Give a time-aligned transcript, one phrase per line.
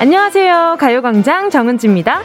[0.00, 0.76] 안녕하세요.
[0.78, 2.22] 가요광장 정은지입니다.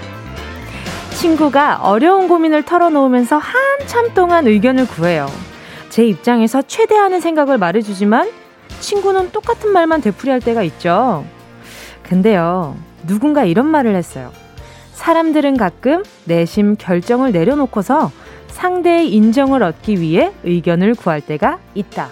[1.20, 5.26] 친구가 어려운 고민을 털어놓으면서 한참 동안 의견을 구해요.
[5.90, 8.30] 제 입장에서 최대한의 생각을 말해주지만
[8.80, 11.26] 친구는 똑같은 말만 되풀이할 때가 있죠.
[12.04, 12.78] 근데요,
[13.08, 14.32] 누군가 이런 말을 했어요.
[14.92, 18.12] 사람들은 가끔 내심 결정을 내려놓고서
[18.50, 22.10] 상대의 인정을 얻기 위해 의견을 구할 때가 있다.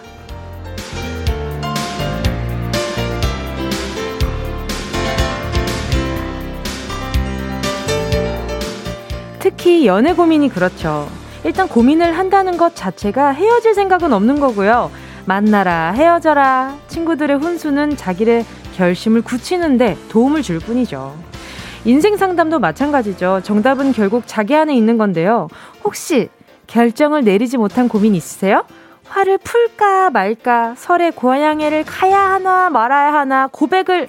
[9.41, 11.09] 특히 연애 고민이 그렇죠.
[11.43, 14.91] 일단 고민을 한다는 것 자체가 헤어질 생각은 없는 거고요.
[15.25, 16.75] 만나라, 헤어져라.
[16.87, 21.15] 친구들의 훈수는 자기의 결심을 굳히는데 도움을 줄 뿐이죠.
[21.85, 23.41] 인생 상담도 마찬가지죠.
[23.43, 25.47] 정답은 결국 자기 안에 있는 건데요.
[25.83, 26.29] 혹시
[26.67, 28.63] 결정을 내리지 못한 고민 있으세요?
[29.09, 34.07] 화를 풀까 말까, 설에 고향에를 가야 하나 말아야 하나, 고백을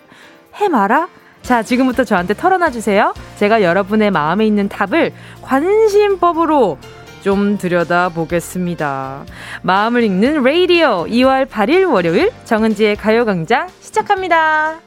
[0.60, 1.08] 해 마라?
[1.42, 3.12] 자, 지금부터 저한테 털어놔 주세요.
[3.36, 5.12] 제가 여러분의 마음에 있는 답을
[5.42, 6.78] 관심법으로
[7.22, 9.24] 좀 들여다 보겠습니다.
[9.62, 14.80] 마음을 읽는 레이디오 2월 8일 월요일 정은지의 가요광장 시작합니다.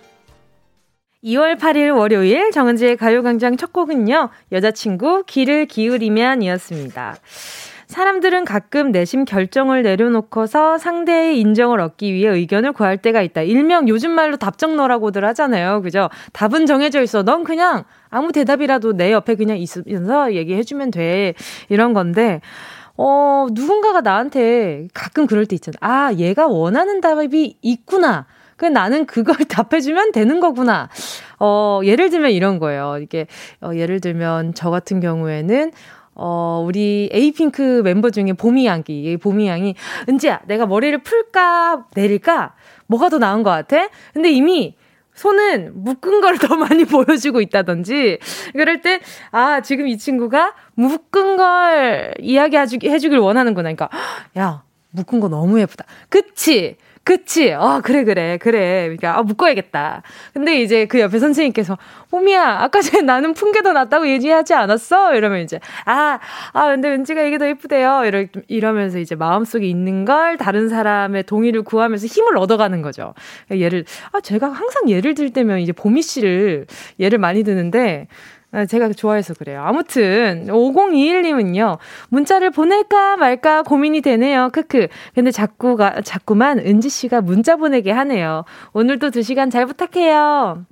[1.24, 4.30] 2월 8일 월요일 정은지의 가요광장 첫 곡은요.
[4.52, 7.16] 여자친구 길을 기울이면 이었습니다.
[7.88, 13.42] 사람들은 가끔 내심 결정을 내려놓고서 상대의 인정을 얻기 위해 의견을 구할 때가 있다.
[13.42, 15.82] 일명 요즘 말로 답정너라고들 하잖아요.
[15.82, 16.10] 그죠?
[16.34, 17.24] 답은 정해져 있어.
[17.24, 21.34] 넌 그냥 아무 대답이라도 내 옆에 그냥 있으면서 얘기해주면 돼.
[21.70, 22.42] 이런 건데,
[22.98, 25.76] 어, 누군가가 나한테 가끔 그럴 때 있잖아.
[25.82, 28.26] 아, 얘가 원하는 답이 있구나.
[28.58, 30.90] 그 나는 그걸 답해주면 되는 거구나.
[31.40, 32.98] 어, 예를 들면 이런 거예요.
[33.02, 33.28] 이게,
[33.62, 35.72] 어, 예를 들면 저 같은 경우에는,
[36.16, 39.76] 어, 우리 에이핑크 멤버 중에 봄이 양기, 봄이 양이,
[40.10, 42.56] 은지야, 내가 머리를 풀까, 내릴까?
[42.88, 43.90] 뭐가 더 나은 것 같아?
[44.14, 44.76] 근데 이미
[45.14, 48.20] 손은 묶은 걸 더 많이 보여주고 있다든지,
[48.54, 49.00] 그럴 때,
[49.32, 53.74] 아, 지금 이 친구가 묶은 걸 이야기해주길 원하는구나.
[53.74, 53.90] 그러니까,
[54.38, 55.86] 야, 묶은 거 너무 예쁘다.
[56.10, 56.78] 그치?
[57.08, 57.54] 그치.
[57.54, 58.82] 아, 그래, 그래, 그래.
[58.86, 60.02] 그러니까, 아, 묶어야겠다.
[60.34, 61.78] 근데 이제 그 옆에 선생님께서,
[62.12, 65.14] 호미야, 아까 전에 나는 푼 게 더 낫다고 얘기하지 않았어?
[65.16, 66.18] 이러면 이제, 아,
[66.54, 68.06] 아, 근데 은지가 이게 더 예쁘대요.
[68.06, 73.14] 이러, 이러면서 이제 마음속에 있는 걸 다른 사람의 동의를 구하면서 힘을 얻어가는 거죠.
[73.52, 76.66] 예를, 아, 제가 항상 예를 들 때면 이제 보미 씨를
[77.00, 78.35] 예를 많이 드는데, 아,
[78.70, 79.62] 제가 좋아해서 그래요.
[79.66, 81.78] 아무튼 5021님은요.
[82.10, 84.50] 문자를 보낼까 말까 고민이 되네요.
[84.54, 84.88] 크크.
[85.14, 88.46] 근데 자꾸가 자꾸만 은지 씨가 문자 보내게 하네요.
[88.74, 90.66] 오늘도 2시간 잘 부탁해요.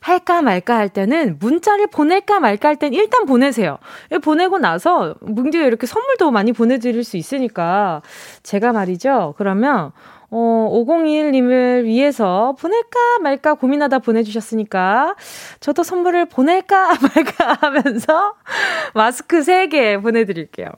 [0.00, 3.78] 할까 말까 할 때는 문자를 보낼까 말까 할 땐 일단 보내세요.
[4.22, 8.02] 보내고 나서 뭉디가 이렇게 선물도 많이 보내드릴 수 있으니까
[8.42, 9.34] 제가 말이죠.
[9.38, 9.92] 그러면
[10.34, 15.14] 어, 5021님을 위해서 보낼까 말까 고민하다 보내주셨으니까
[15.60, 18.34] 저도 선물을 보낼까 말까 하면서
[18.94, 20.68] 마스크 3개 보내드릴게요.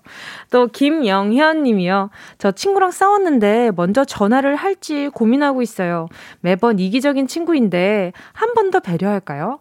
[0.50, 2.10] 또 김영현 님이요.
[2.38, 6.09] 저 친구랑 싸웠는데 먼저 전화를 할지 고민하고 있어요.
[6.41, 9.60] 매번 이기적인 친구인데 한 번 더 배려할까요?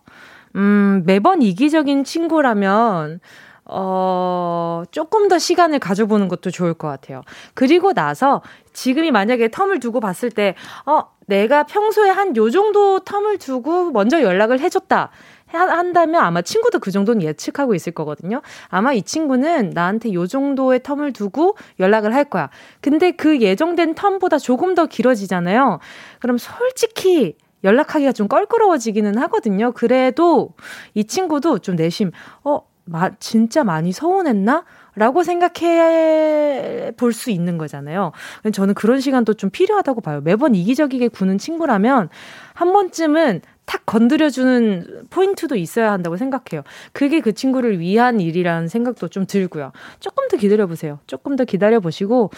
[0.56, 3.20] 음, 매번 이기적인 친구라면
[3.66, 7.22] 어, 조금 더 시간을 가져보는 것도 좋을 것 같아요.
[7.54, 8.42] 그리고 나서
[8.74, 14.22] 지금이 만약에 텀을 두고 봤을 때, 어, 내가 평소에 한 요 정도 텀을 두고 먼저
[14.22, 15.10] 연락을 해줬다.
[15.48, 18.42] 한다면 아마 친구도 그 정도는 예측하고 있을 거거든요.
[18.70, 22.50] 아마 이 친구는 나한테 요 정도의 텀을 두고 연락을 할 거야.
[22.82, 25.80] 근데 그 예정된 텀보다 조금 더 길어지잖아요.
[26.20, 29.72] 그럼 솔직히 연락하기가 좀 껄끄러워지기는 하거든요.
[29.74, 30.50] 그래도
[30.96, 32.12] 이 친구도 좀 내심,
[32.44, 34.66] 어, 마, 진짜 많이 서운했나?
[34.96, 38.12] 라고 생각해 볼 수 있는 거잖아요.
[38.52, 40.22] 저는 그런 시간도 좀 필요하다고 봐요.
[40.22, 42.10] 매번 이기적이게 구는 친구라면
[42.54, 46.64] 한 번쯤은 탁 건드려주는 포인트도 있어야 한다고 생각해요.
[46.92, 49.72] 그게 그 친구를 위한 일이라는 생각도 좀 들고요.
[50.00, 51.00] 조금 더 기다려보세요.
[51.08, 52.30] 조금 더 기다려보시고,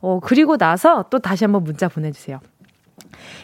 [0.00, 2.38] 어, 그리고 나서 또 다시 한번 문자 보내주세요.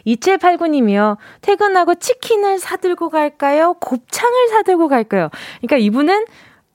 [0.06, 1.16] 2789님이요.
[1.40, 3.74] 퇴근하고 치킨을 사들고 갈까요?
[3.74, 5.30] 곱창을 사들고 갈까요?
[5.60, 6.24] 그러니까 이분은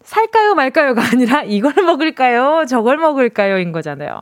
[0.05, 2.65] 살까요 말까요가 아니라 이걸 먹을까요?
[2.67, 3.57] 저걸 먹을까요?
[3.59, 4.21] 인 거잖아요.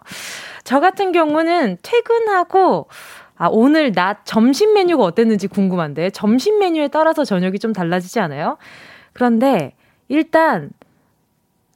[0.63, 2.87] 저 같은 경우는 퇴근하고
[3.35, 8.57] 아, 오늘 낮 점심 메뉴가 어땠는지 궁금한데 점심 메뉴에 따라서 저녁이 좀 달라지지 않아요?
[9.11, 9.75] 그런데
[10.07, 10.69] 일단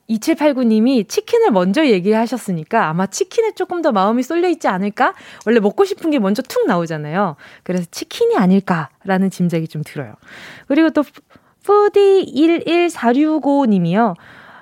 [0.09, 5.13] 2789님이 치킨을 먼저 얘기하셨으니까 아마 치킨에 조금 더 마음이 쏠려 있지 않을까?
[5.45, 7.36] 원래 먹고 싶은 게 먼저 툭 나오잖아요.
[7.63, 10.13] 그래서 치킨이 아닐까라는 짐작이 좀 들어요.
[10.68, 11.04] 그리고 또
[11.67, 14.15] 푸디11465님이요.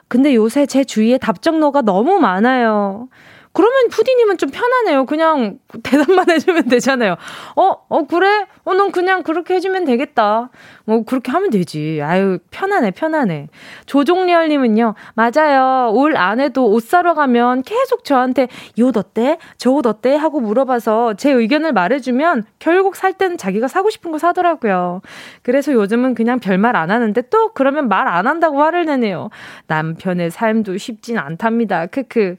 [0.08, 3.08] 근데 요새 제 주위에 답정너가 너무 많아요.
[3.56, 5.06] 그러면 푸디님은 좀 편하네요.
[5.06, 7.16] 그냥 대답만 해주면 되잖아요.
[7.56, 8.46] 어, 어, 그래?
[8.66, 10.50] 어, 넌 그냥 그렇게 해주면 되겠다.
[10.84, 12.02] 뭐, 그렇게 하면 되지.
[12.04, 13.48] 아유, 편하네, 편하네.
[13.86, 15.92] 조종렬님은요, 맞아요.
[15.94, 18.48] 올 안에도 옷 사러 가면 계속 저한테
[18.78, 19.38] 이 옷 어때?
[19.58, 20.16] 저 옷 어때?
[20.16, 25.02] 하고 물어봐서 제 의견을 말해주면 결국 살 때는 자기가 사고 싶은 거 사더라고요.
[25.44, 29.30] 그래서 요즘은 그냥 별말 안 하는데 또 그러면 말 안 한다고 화를 내네요.
[29.68, 31.88] 남편의 삶도 쉽진 않답니다.
[31.88, 32.36] 크크.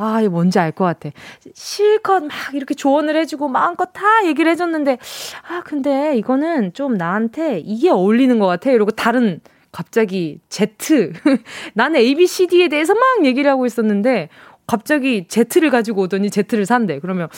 [0.00, 1.10] 아, 이거 뭔지 알 것 같아.
[1.54, 4.98] 실컷 막 이렇게 조언을 해주고 마음껏 다 얘기를 해줬는데,
[5.48, 8.70] 아, 근데 이거는 좀 나한테 이게 어울리는 것 같아.
[8.70, 9.40] 이러고 다른,
[9.72, 11.12] 갑자기 Z.
[11.74, 14.28] 나는 ABCD에 대해서 막 얘기를 하고 있었는데,
[14.68, 17.00] 갑자기 Z를 가지고 오더니 Z를 산대.
[17.00, 17.28] 그러면,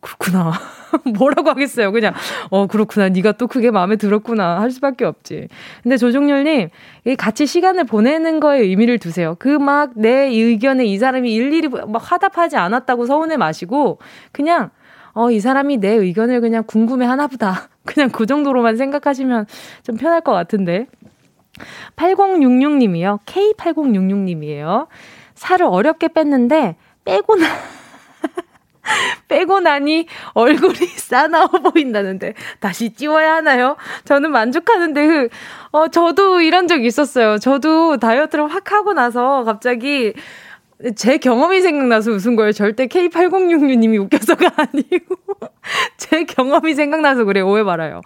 [0.00, 0.52] 그렇구나.
[1.18, 1.90] 뭐라고 하겠어요.
[1.92, 2.14] 그냥
[2.50, 3.08] 어 그렇구나.
[3.08, 5.48] 네가 또 그게 마음에 들었구나 할 수밖에 없지.
[5.82, 6.68] 근데 조종렬님
[7.18, 9.34] 같이 시간을 보내는 거에 의미를 두세요.
[9.38, 13.98] 그 막 내 의견에 이 사람이 일일이 막 화답하지 않았다고 서운해 마시고
[14.32, 14.70] 그냥
[15.14, 17.68] 어 이 사람이 내 의견을 그냥 궁금해 하나 보다.
[17.86, 19.46] 그냥 그 정도로만 생각하시면
[19.82, 20.86] 좀 편할 것 같은데.
[21.96, 23.20] 8066님이요.
[23.24, 24.86] K8066님이에요.
[25.34, 27.46] 살을 어렵게 뺐는데 빼고 나
[29.28, 33.76] 빼고 나니 얼굴이 싸나워 보인다는데 다시 찌워야 하나요?
[34.04, 35.28] 저는 만족하는데 그,
[35.72, 37.38] 어 저도 이런 적 있었어요.
[37.38, 40.14] 저도 다이어트를 확 하고 나서 갑자기
[40.94, 42.52] 제 경험이 생각나서 웃은 거예요.
[42.52, 45.16] 절대 K8066님이 웃겨서가 아니고
[45.96, 48.00] 제 경험이 생각나서 그래 오해 말아요.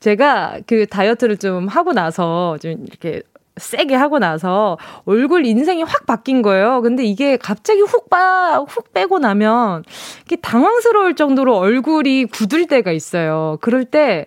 [0.00, 3.22] 제가 그 다이어트를 좀 하고 나서 좀 이렇게
[3.58, 4.76] 세게 하고 나서
[5.06, 6.82] 얼굴 인생이 확 바뀐 거예요.
[6.82, 9.84] 근데 이게 갑자기 훅 빠, 훅 빼고 나면
[10.24, 13.58] 이게 당황스러울 정도로 얼굴이 굳을 때가 있어요.
[13.62, 14.26] 그럴 때,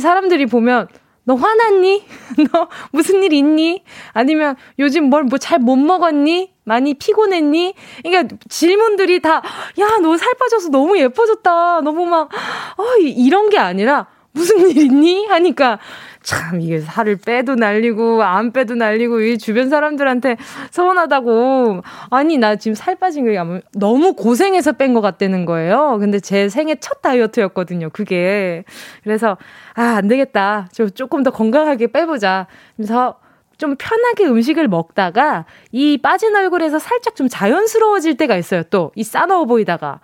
[0.00, 0.88] 사람들이 보면,
[1.24, 2.04] 너 화났니?
[2.52, 3.84] 너 무슨 일 있니?
[4.12, 6.52] 아니면 요즘 뭘 뭐 잘 못 먹었니?
[6.64, 7.74] 많이 피곤했니?
[8.04, 9.42] 그러니까 질문들이 다,
[9.80, 11.80] 야, 너 살 빠져서 너무 예뻐졌다.
[11.82, 12.28] 너무 막,
[12.76, 15.26] 어, 이런 게 아니라, 무슨 일 있니?
[15.26, 15.78] 하니까,
[16.22, 20.36] 참 이게 살을 빼도 날리고 안 빼도 날리고 이 주변 사람들한테
[20.70, 23.36] 서운하다고 아니 나 지금 살 빠진 게
[23.74, 25.96] 너무 고생해서 뺀 것 같다는 거예요.
[25.98, 27.90] 근데 제 생애 첫 다이어트였거든요.
[27.90, 28.64] 그게
[29.02, 29.36] 그래서
[29.74, 30.68] 아 안 되겠다.
[30.72, 32.46] 좀 조금 더 건강하게 빼보자.
[32.76, 33.16] 그래서
[33.62, 38.64] 좀 편하게 음식을 먹다가 이 빠진 얼굴에서 살짝 좀 자연스러워질 때가 있어요.
[38.64, 40.00] 또 이 싸놓아 보이다가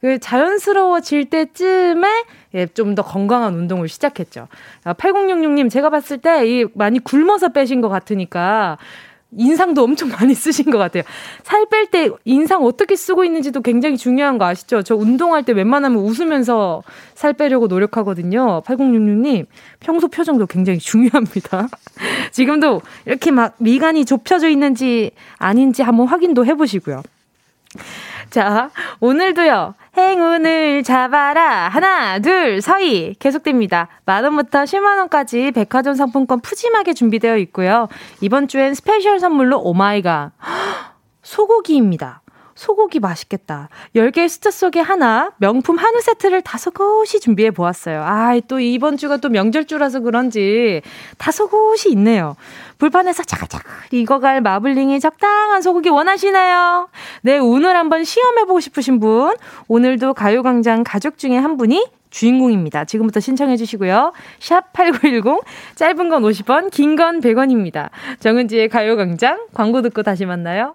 [0.00, 2.24] 그 자연스러워질 때쯤에
[2.54, 4.46] 예, 좀 더 건강한 운동을 시작했죠.
[4.84, 8.78] 8066님, 아, 제가 봤을 때 이 많이 굶어서 빼신 것 같으니까
[9.36, 11.02] 인상도 엄청 많이 쓰신 것 같아요.
[11.44, 14.82] 살 뺄 때 인상 어떻게 쓰고 있는지도 굉장히 중요한 거 아시죠?
[14.82, 16.82] 저 운동할 때 웬만하면 웃으면서
[17.14, 18.62] 살 빼려고 노력하거든요.
[18.66, 19.46] 8066님,
[19.78, 21.68] 평소 표정도 굉장히 중요합니다.
[22.32, 27.02] 지금도 이렇게 막 미간이 좁혀져 있는지 아닌지 한번 확인도 해보시고요.
[28.30, 31.68] 자, 오늘도요, 행운을 잡아라.
[31.68, 33.14] 하나, 둘, 서희.
[33.18, 33.88] 계속됩니다.
[34.06, 37.88] 만원부터 10만원까지 백화점 상품권 푸짐하게 준비되어 있고요.
[38.20, 40.32] 이번 주엔 special 선물로 oh my god.
[41.22, 42.22] 소고기입니다.
[42.60, 43.70] 소고기 맛있겠다.
[43.96, 48.02] 10개의 숫자 속에 하나, 명품 한우 세트를 다섯 곳이 준비해 보았어요.
[48.04, 50.82] 아, 또 이번 주가 또 명절주라서 그런지
[51.16, 52.36] 다섯 곳이 있네요.
[52.76, 56.90] 불판에서 차가차가 익어갈 마블링이 적당한 소고기 원하시나요?
[57.22, 59.34] 네, 오늘 한번 시험해보고 싶으신 분,
[59.68, 62.84] 오늘도 가요광장 가족 중에 한 분이 주인공입니다.
[62.84, 64.12] 지금부터 신청해 주시고요.
[64.38, 65.40] 샵 8910,
[65.76, 67.88] 짧은 건 50원, 긴 건 100원입니다.
[68.18, 70.74] 정은지의 가요광장, 광고 듣고 다시 만나요.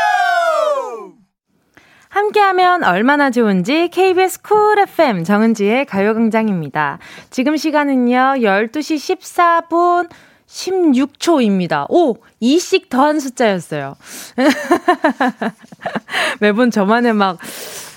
[2.11, 6.99] 함께하면 얼마나 좋은지 KBS 쿨 FM 정은지의 가요광장입니다.
[7.29, 10.09] 지금 시간은요, 12시 14분
[10.45, 11.85] 16초입니다.
[11.89, 12.15] 오!
[12.41, 13.95] 2씩 더한 숫자였어요.
[16.41, 17.37] 매번 저만의 막,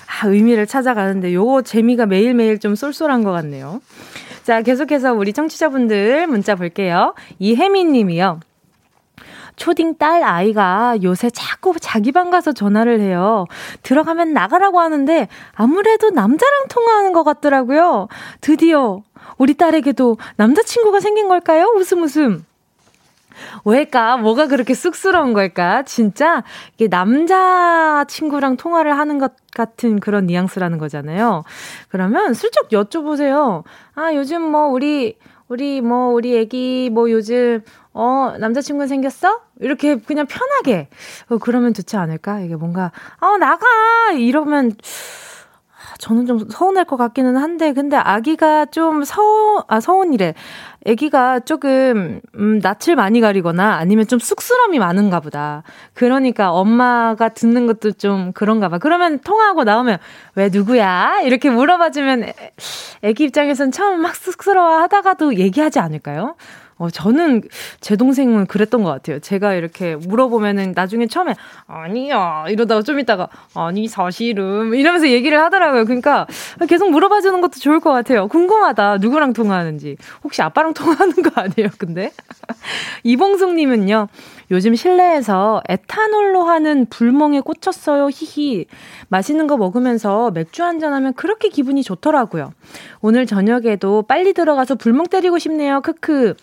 [0.07, 3.81] 아, 의미를 찾아가는데 요거 재미가 매일매일 좀 쏠쏠한 것 같네요.
[4.43, 7.15] 자, 계속해서 우리 청취자분들 문자 볼게요.
[7.39, 8.39] 이혜미 님이요.
[9.55, 13.45] 초딩 딸 아이가 요새 자꾸 자기 방 가서 전화를 해요.
[13.83, 18.07] 들어가면 나가라고 하는데 아무래도 남자랑 통화하는 것 같더라고요.
[18.41, 19.01] 드디어
[19.37, 21.71] 우리 딸에게도 남자친구가 생긴 걸까요?
[21.75, 22.45] 웃음 웃음.
[23.65, 24.17] 왜일까?
[24.17, 25.83] 뭐가 그렇게 쑥스러운 걸까?
[25.83, 26.43] 진짜
[26.75, 31.43] 이게 남자 친구랑 통화를 하는 것 같은 그런 뉘앙스라는 거잖아요.
[31.89, 33.63] 그러면 슬쩍 여쭤보세요.
[33.95, 37.61] 아, 요즘 뭐 우리 우리 뭐, 우리 애기 뭐 요즘,
[37.97, 39.39] 어, 남자친구 생겼어?
[39.61, 40.89] 이렇게 그냥 편하게.
[41.29, 42.41] 어, 그러면 좋지 않을까?
[42.41, 43.65] 이게 뭔가, 어, 나가!
[44.17, 44.73] 이러면,
[45.99, 50.33] 저는 좀 서운할 것 같기는 한데, 근데 아기가 좀 서운, 아, 서운이래.
[50.85, 55.63] 아기가 조금, 음, 낯을 많이 가리거나 아니면 좀 쑥스러움이 많은가 보다.
[55.93, 58.77] 그러니까 엄마가 듣는 것도 좀 그런가 봐.
[58.77, 59.99] 그러면 통화하고 나오면,
[60.35, 61.21] 왜 누구야?
[61.23, 62.25] 이렇게 물어봐주면
[63.05, 66.35] 아기 입장에선 처음 막 쑥스러워 하다가도 얘기하지 않을까요?
[66.77, 67.41] 어, 저는
[67.79, 69.19] 제 동생은 그랬던 것 같아요.
[69.19, 71.33] 제가 이렇게 물어보면은 나중에 처음에
[71.67, 75.85] 아니야 이러다가 좀 있다가 아니 사실은 이러면서 얘기를 하더라고요.
[75.85, 76.27] 그러니까
[76.67, 78.27] 계속 물어봐 주는 것도 좋을 것 같아요.
[78.27, 78.97] 궁금하다.
[78.97, 79.95] 누구랑 통화하는지.
[80.23, 81.69] 혹시 아빠랑 통화하는 거 아니에요?
[81.77, 82.11] 근데
[83.03, 84.07] 이봉숙님은요.
[84.51, 88.09] 요즘 실내에서 에탄올로 하는 불멍에 꽂혔어요.
[88.11, 88.65] 히히.
[89.07, 92.51] 맛있는 거 먹으면서 맥주 한잔 하면 그렇게 기분이 좋더라고요.
[93.01, 95.81] 오늘 저녁에도 빨리 들어가서 불멍 때리고 싶네요.
[95.81, 96.35] 크크.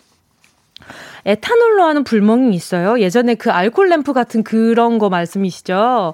[1.25, 2.99] 에탄올로 하는 불멍이 있어요.
[2.99, 6.13] 예전에 그 알콜 램프 같은 그런 거 말씀이시죠?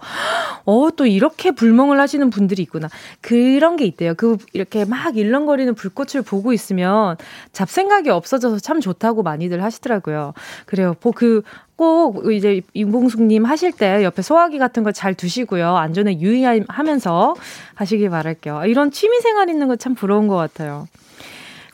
[0.65, 2.89] 어, 또 이렇게 불멍을 하시는 분들이 있구나.
[3.21, 4.13] 그런 게 있대요.
[4.15, 7.17] 그, 이렇게 막 일렁거리는 불꽃을 보고 있으면
[7.53, 10.33] 잡생각이 없어져서 참 좋다고 많이들 하시더라고요.
[10.65, 10.95] 그래요.
[11.01, 11.41] 뭐 그,
[11.75, 15.77] 꼭 이제 임봉숙님 하실 때 옆에 소화기 같은 거 잘 두시고요.
[15.77, 17.35] 안전에 유의하면서
[17.75, 18.63] 하시길 바랄게요.
[18.65, 20.87] 이런 취미 생활 있는 거 참 부러운 것 같아요.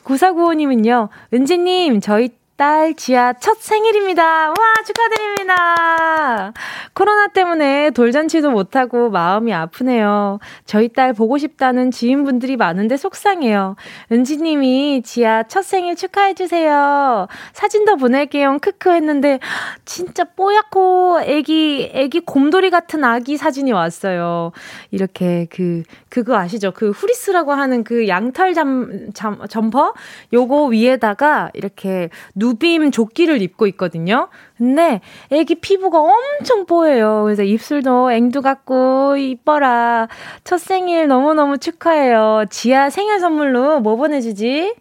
[0.04, 4.48] 9495님은요, 은지님, 저희 딸 지아 첫 생일입니다.
[4.48, 4.54] 와,
[4.86, 6.54] 축하드립니다.
[6.94, 10.38] 코로나 때문에 돌잔치도 못하고 마음이 아프네요.
[10.64, 13.76] 저희 딸 보고 싶다는 지인분들이 많은데 속상해요.
[14.10, 17.26] 은지님이 지아 첫 생일 축하해주세요.
[17.52, 18.56] 사진도 보낼게요.
[18.62, 19.38] 크크 했는데,
[19.84, 24.52] 진짜 뽀얗고 애기, 애기 곰돌이 같은 아기 사진이 왔어요.
[24.90, 26.72] 이렇게 그, 그거 아시죠?
[26.72, 29.92] 그 후리스라고 하는 그 양털 잠, 잠, 점퍼?
[30.32, 34.28] 요거 위에다가 이렇게 누빔 조끼를 입고 있거든요.
[34.56, 35.00] 근데
[35.30, 37.22] 애기 피부가 엄청 뽀예요.
[37.24, 40.08] 그래서 입술도 앵두 같고 이뻐라.
[40.44, 42.44] 첫 생일 너무너무 축하해요.
[42.48, 44.74] 지아 생일 선물로 뭐 보내주지?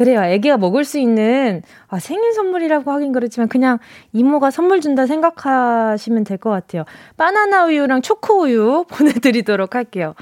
[0.00, 0.22] 그래요.
[0.22, 3.78] 애기가 먹을 수 있는 아, 생일 선물이라고 하긴 그렇지만 그냥
[4.14, 6.84] 이모가 선물 준다 생각하시면 될 것 같아요.
[7.18, 10.14] 바나나 우유랑 초코 우유 보내드리도록 할게요.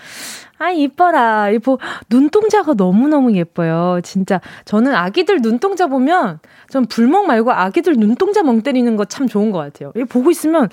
[0.59, 1.51] 아, 이뻐라.
[1.51, 1.79] 이뻐.
[2.11, 4.01] 눈동자가 너무너무 예뻐요.
[4.03, 4.41] 진짜.
[4.65, 9.59] 저는 아기들 눈동자 보면, 전 불멍 말고 아기들 눈동자 멍 때리는 거 참 좋은 것
[9.59, 9.93] 같아요.
[9.95, 10.69] 이 보고 있으면,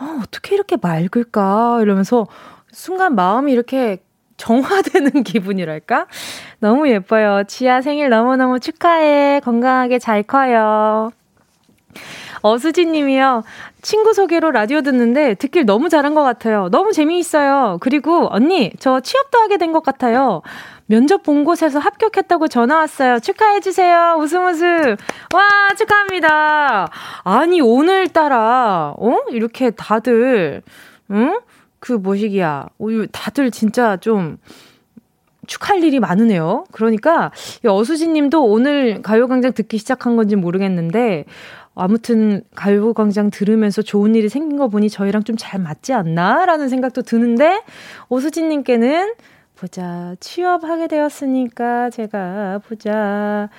[0.00, 1.78] 어, 어떻게 이렇게 맑을까?
[1.82, 2.26] 이러면서
[2.72, 3.98] 순간 마음이 이렇게
[4.36, 6.06] 정화되는 기분이랄까?
[6.58, 7.44] 너무 예뻐요.
[7.46, 9.40] 지아 생일 너무너무 축하해.
[9.44, 11.10] 건강하게 잘 커요.
[12.42, 13.42] 어수진 님이요.
[13.80, 16.68] 친구 소개로 라디오 듣는데 듣길 너무 잘한 것 같아요.
[16.70, 17.78] 너무 재미있어요.
[17.80, 20.42] 그리고 언니, 저 취업도 하게 된 것 같아요.
[20.86, 23.18] 면접 본 곳에서 합격했다고 전화 왔어요.
[23.20, 24.16] 축하해주세요.
[24.18, 24.96] 웃음 웃음.
[25.32, 25.48] 와,
[25.78, 26.88] 축하합니다.
[27.24, 29.16] 아니, 오늘따라, 어?
[29.30, 30.60] 이렇게 다들,
[31.10, 31.38] 응?
[31.84, 32.68] 그 뭐시기야.
[33.12, 34.38] 다들 진짜 좀,
[35.46, 36.64] 축할 일이 많으네요.
[36.72, 37.30] 그러니까
[37.62, 41.26] 오수진 님도 오늘 가요광장 듣기 시작한 건지 모르겠는데
[41.74, 47.60] 아무튼 가요광장 들으면서 좋은 일이 생긴 거 보니 저희랑 좀 잘 맞지 않나라는 생각도 드는데
[48.08, 49.12] 오수진 님께는
[49.54, 53.50] 보자 취업하게 되었으니까 제가 보자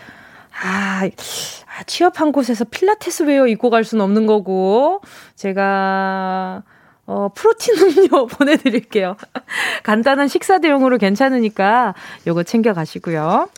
[0.63, 5.01] 아, 아 취업한 곳에서 필라테스 웨어 입고 갈 수는 없는 거고
[5.35, 6.63] 제가
[7.07, 7.75] 어, 프로틴
[8.07, 9.15] 음료 보내드릴게요.
[9.83, 11.93] 간단한 식사 대용으로 괜찮으니까
[12.27, 13.49] 요거 챙겨가시고요.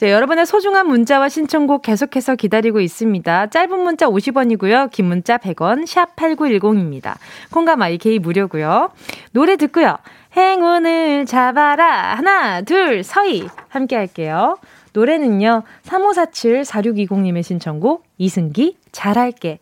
[0.00, 3.46] 네, 여러분의 소중한 문자와 신청곡 계속해서 기다리고 있습니다.
[3.46, 4.90] 짧은 문자 50원이고요.
[4.90, 7.14] 긴 문자 100원, 샵 8910입니다.
[7.52, 8.90] 콩과 마이케이 무료고요.
[9.32, 9.96] 노래 듣고요.
[10.36, 12.16] 행운을 잡아라.
[12.16, 13.46] 하나, 둘, 서희.
[13.68, 14.58] 함께 할게요.
[14.92, 15.62] 노래는요.
[15.84, 19.60] 3547-4620님의 신청곡 이승기 잘할게.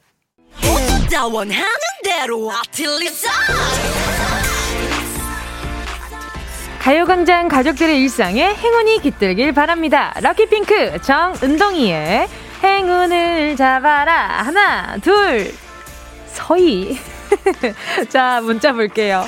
[1.33, 1.65] 원하는
[2.03, 3.31] 대로 아틀리사
[6.81, 10.13] 가요광장 가족들의 일상에 행운이 깃들길 바랍니다.
[10.21, 12.27] 럭키핑크 정은동이의
[12.65, 14.43] 행운을 잡아라.
[14.43, 15.53] 하나, 둘,
[16.27, 16.99] 서희.
[18.11, 19.25] 자, 문자 볼게요.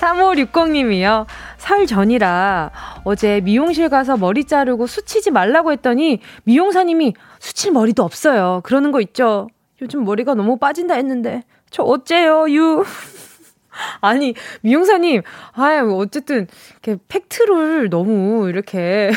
[0.00, 1.26] 3560님이요.
[1.56, 2.70] 설 전이라
[3.04, 8.60] 어제 미용실 가서 머리 자르고 수치지 말라고 했더니 미용사님이 수칠 머리도 없어요.
[8.64, 9.48] 그러는 거 있죠.
[9.82, 12.84] 요즘 머리가 너무 빠진다 했는데 저 어째요, 유.
[14.00, 16.48] 아니, 미용사님, 아유, 어쨌든,
[16.82, 19.12] 이렇게 팩트를 너무 이렇게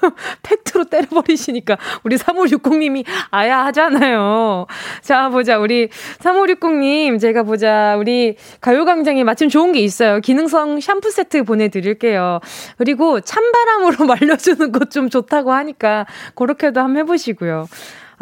[0.44, 4.66] 팩트로 때려버리시니까 우리 3560님이 아야 하잖아요.
[5.00, 5.58] 자, 보자.
[5.58, 7.96] 우리 3560님, 제가 보자.
[7.96, 10.20] 우리 가요광장에 마침 좋은 게 있어요.
[10.20, 12.38] 기능성 샴푸 세트 보내드릴게요.
[12.76, 16.06] 그리고 찬바람으로 말려주는 것 좀 좋다고 하니까
[16.36, 17.66] 그렇게도 한번 해보시고요.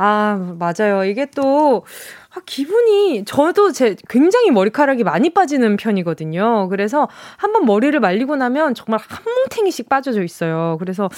[0.05, 1.05] 아, 맞아요.
[1.05, 1.85] 이게 또,
[2.35, 6.67] 아, 기분이, 저도 제 굉장히 머리카락이 많이 빠지는 편이거든요.
[6.71, 10.77] 그래서 한번 머리를 말리고 나면 정말 한 뭉탱이씩 빠져져 있어요.
[10.81, 11.09] 그래서,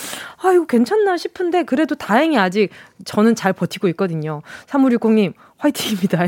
[0.43, 2.69] 아, 이거 괜찮나 싶은데, 그래도 다행히 아직
[3.07, 4.43] 저는 잘 버티고 있거든요.
[4.67, 5.33] 3560님,
[5.65, 6.19] 화이팅입니다.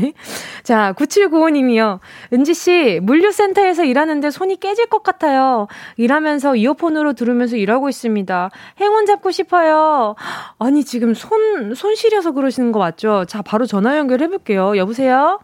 [0.63, 1.99] 자, 9795님이요.
[2.33, 5.67] 은지씨, 물류센터에서 일하는데 손이 깨질 것 같아요.
[5.97, 8.49] 일하면서 이어폰으로 들으면서 일하고 있습니다.
[8.79, 10.15] 행운 잡고 싶어요.
[10.59, 13.25] 아니, 지금 손, 손 시려서 그러시는 거 맞죠?
[13.25, 14.77] 자, 바로 전화 연결해볼게요.
[14.77, 15.39] 여보세요?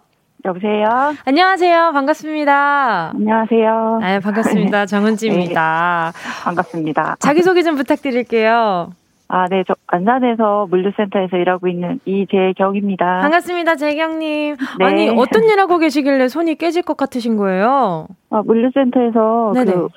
[0.46, 1.16] 여보세요?
[1.24, 1.92] 안녕하세요.
[1.94, 3.12] 반갑습니다.
[3.16, 4.00] 안녕하세요.
[4.04, 4.86] 아, 반갑습니다.
[4.88, 6.12] 정은지입니다.
[6.14, 7.16] 네, 반갑습니다.
[7.20, 8.92] 자기소개 좀 부탁드릴게요.
[9.36, 13.22] 아, 네, 저 안산에서 물류센터에서 일하고 있는 이재경입니다.
[13.22, 14.58] 반갑습니다, 재경님.
[14.78, 14.86] 네.
[14.86, 18.06] 아니 어떤 일 하고 계시길래 손이 깨질 것 같으신 거예요?
[18.30, 19.74] 아, 물류센터에서 네네.
[19.74, 19.88] 그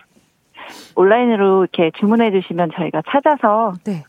[0.94, 4.04] 온라인으로 이렇게 주문해 주시면 저희가 찾아서 네.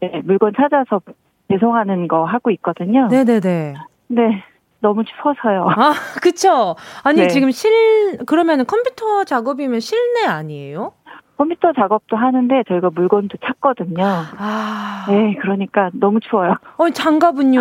[0.00, 1.00] 네, 물건 찾아서
[1.48, 3.08] 배송하는 거 하고 있거든요.
[3.08, 3.74] 네네네.
[4.06, 4.44] 네.
[4.80, 5.66] 너무 추워서요.
[5.70, 5.92] 아,
[6.22, 6.76] 그쵸.
[7.02, 7.28] 아니, 네.
[7.28, 10.92] 지금 실, 그러면 컴퓨터 작업이면 실내 아니에요?
[11.38, 14.04] 컴퓨터 작업도 하는데 저희가 물건도 찾거든요.
[14.36, 15.06] 아.
[15.08, 16.56] 네, 그러니까 너무 추워요.
[16.76, 17.60] 어, 장갑은요?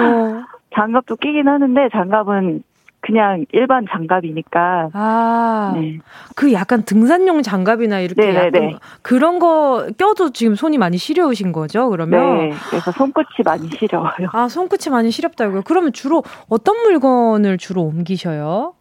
[0.76, 2.64] 장갑도 끼긴 하는데 장갑은
[3.00, 4.90] 그냥 일반 장갑이니까.
[4.94, 5.72] 아.
[5.76, 6.00] 네.
[6.36, 8.48] 그 약간 등산용 장갑이나 이렇게 네네네.
[8.48, 8.76] 약간 네.
[9.04, 12.50] 그런 거 껴도 지금 손이 많이 시려우신 거죠, 그러면?
[12.50, 12.54] 네.
[12.70, 14.30] 그래서 손끝이 많이 시려워요.
[14.34, 15.62] 아, 손끝이 많이 시렵다고요?
[15.66, 18.74] 그러면 주로 어떤 물건을 주로 옮기셔요?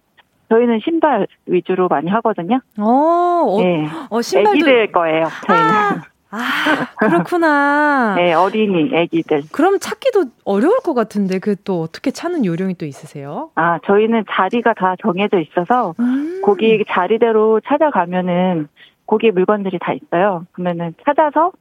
[0.48, 2.60] 저희는 신발 위주로 많이 하거든요.
[2.78, 3.86] 어, 어, 네.
[4.10, 5.26] 어 신발도 애기들 거예요.
[5.46, 5.64] 저희는.
[5.66, 6.38] 아, 아
[6.98, 8.14] 그렇구나.
[8.18, 9.42] 네, 어린이 애기들.
[9.52, 13.50] 그럼 찾기도 어려울 것 같은데 그 또 어떻게 찾는 요령이 또 있으세요?
[13.56, 16.40] 아, 저희는 자리가 다 정해져 있어서 음.
[16.44, 18.68] 거기 자리대로 찾아가면은
[19.06, 20.46] 거기 물건들이 다 있어요.
[20.52, 21.52] 그러면은 찾아서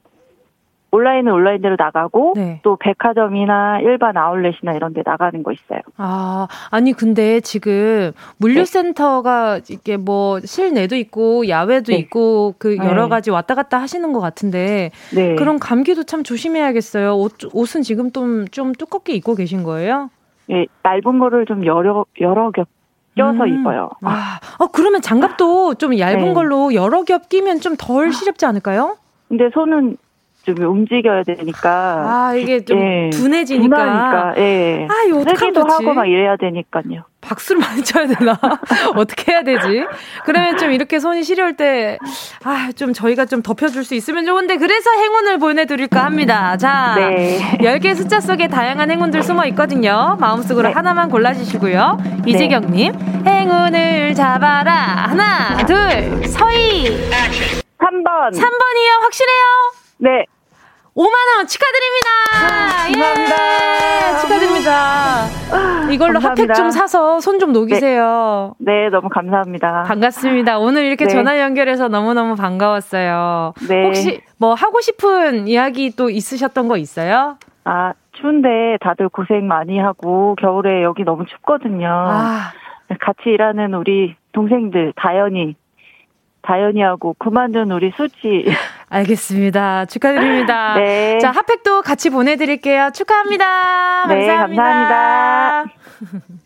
[0.92, 2.60] 온라인은 온라인대로 나가고 네.
[2.62, 5.80] 또 백화점이나 일반 아울렛이나 이런 데 나가는 거 있어요.
[5.96, 9.74] 아, 아니 근데 지금 물류센터가 네.
[9.74, 11.98] 이게 뭐 실내도 있고 야외도 네.
[11.98, 13.08] 있고 그 여러 네.
[13.08, 15.34] 가지 왔다 갔다 하시는 것 같은데 네.
[15.34, 17.16] 그럼 감기도 참 조심해야겠어요.
[17.16, 20.10] 옷, 옷은 지금 좀, 좀 두껍게 입고 계신 거예요?
[20.48, 22.68] 네, 얇은 거를 좀 여러 여러 겹
[23.16, 23.48] 껴서 음.
[23.48, 23.90] 입어요.
[24.02, 26.32] 아, 어 그러면 장갑도 좀 얇은 네.
[26.34, 28.96] 걸로 여러 겹 끼면 좀 덜 시렵지 않을까요?
[29.28, 29.96] 근데 손은
[30.46, 31.70] 좀 움직여야 되니까.
[32.06, 33.76] 아, 이게 좀 예, 둔해지니까.
[33.76, 34.86] 둔하니까, 예.
[34.88, 35.58] 아, 이거 어떡하지?
[35.58, 37.02] 하고 막 이래야 되니까요.
[37.20, 38.38] 박수를 많이 쳐야 되나?
[38.94, 39.84] 어떻게 해야 되지?
[40.24, 41.98] 그러면 좀 이렇게 손이 시려울 때,
[42.44, 46.56] 아, 좀 저희가 좀 덮여줄 수 있으면 좋은데, 그래서 행운을 보내드릴까 합니다.
[46.56, 47.58] 자, 네.
[47.58, 50.16] 10개 숫자 속에 다양한 행운들 숨어 있거든요.
[50.20, 50.74] 마음속으로 네.
[50.74, 51.98] 하나만 골라주시고요.
[52.24, 52.30] 네.
[52.30, 52.92] 이재경님,
[53.26, 54.72] 행운을 잡아라.
[55.08, 56.84] 하나, 둘, 서희.
[57.78, 58.30] 3번.
[58.30, 59.00] 3번이요?
[59.02, 59.44] 확실해요?
[59.98, 60.24] 네.
[60.96, 62.08] 5만원 축하드립니다!
[62.32, 63.36] 아, 감사합니다.
[63.36, 65.90] 예, 축하드립니다.
[65.92, 66.54] 이걸로 감사합니다.
[66.54, 68.54] 핫팩 좀 사서 손 좀 녹이세요.
[68.58, 68.84] 네.
[68.84, 68.88] 네.
[68.88, 69.82] 너무 감사합니다.
[69.86, 70.58] 반갑습니다.
[70.58, 71.10] 오늘 이렇게 네.
[71.12, 73.52] 전화 연결해서 너무너무 반가웠어요.
[73.68, 73.84] 네.
[73.84, 77.36] 혹시 뭐 하고 싶은 이야기 또 있으셨던 거 있어요?
[77.64, 78.48] 아, 추운데
[78.80, 81.88] 다들 고생 많이 하고 겨울에 여기 너무 춥거든요.
[81.88, 82.52] 아.
[83.00, 85.56] 같이 일하는 우리 동생들 다연이
[86.46, 88.46] 다연이하고 그만둔 우리 수지.
[88.88, 89.86] 알겠습니다.
[89.86, 90.74] 축하드립니다.
[90.78, 91.18] 네.
[91.18, 92.90] 자, 핫팩도 같이 보내드릴게요.
[92.94, 94.06] 축하합니다.
[94.06, 94.62] 네, 감사합니다.
[94.62, 96.36] 감사합니다.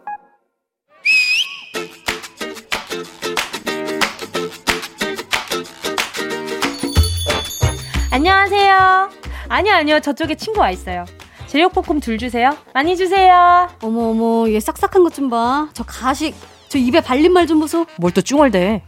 [8.11, 9.09] 안녕하세요.
[9.47, 9.99] 아니요, 아니요.
[10.01, 11.05] 저쪽에 친구 와 있어요.
[11.47, 12.57] 제육볶음 둘 주세요.
[12.73, 13.69] 많이 주세요.
[13.81, 14.49] 어머, 어머.
[14.49, 15.69] 얘 싹싹한 것 좀 봐.
[15.73, 16.35] 저 가식.
[16.69, 17.85] 저 입에 발린 말 좀 보소.
[17.97, 18.83] 뭘 또 쭝얼대.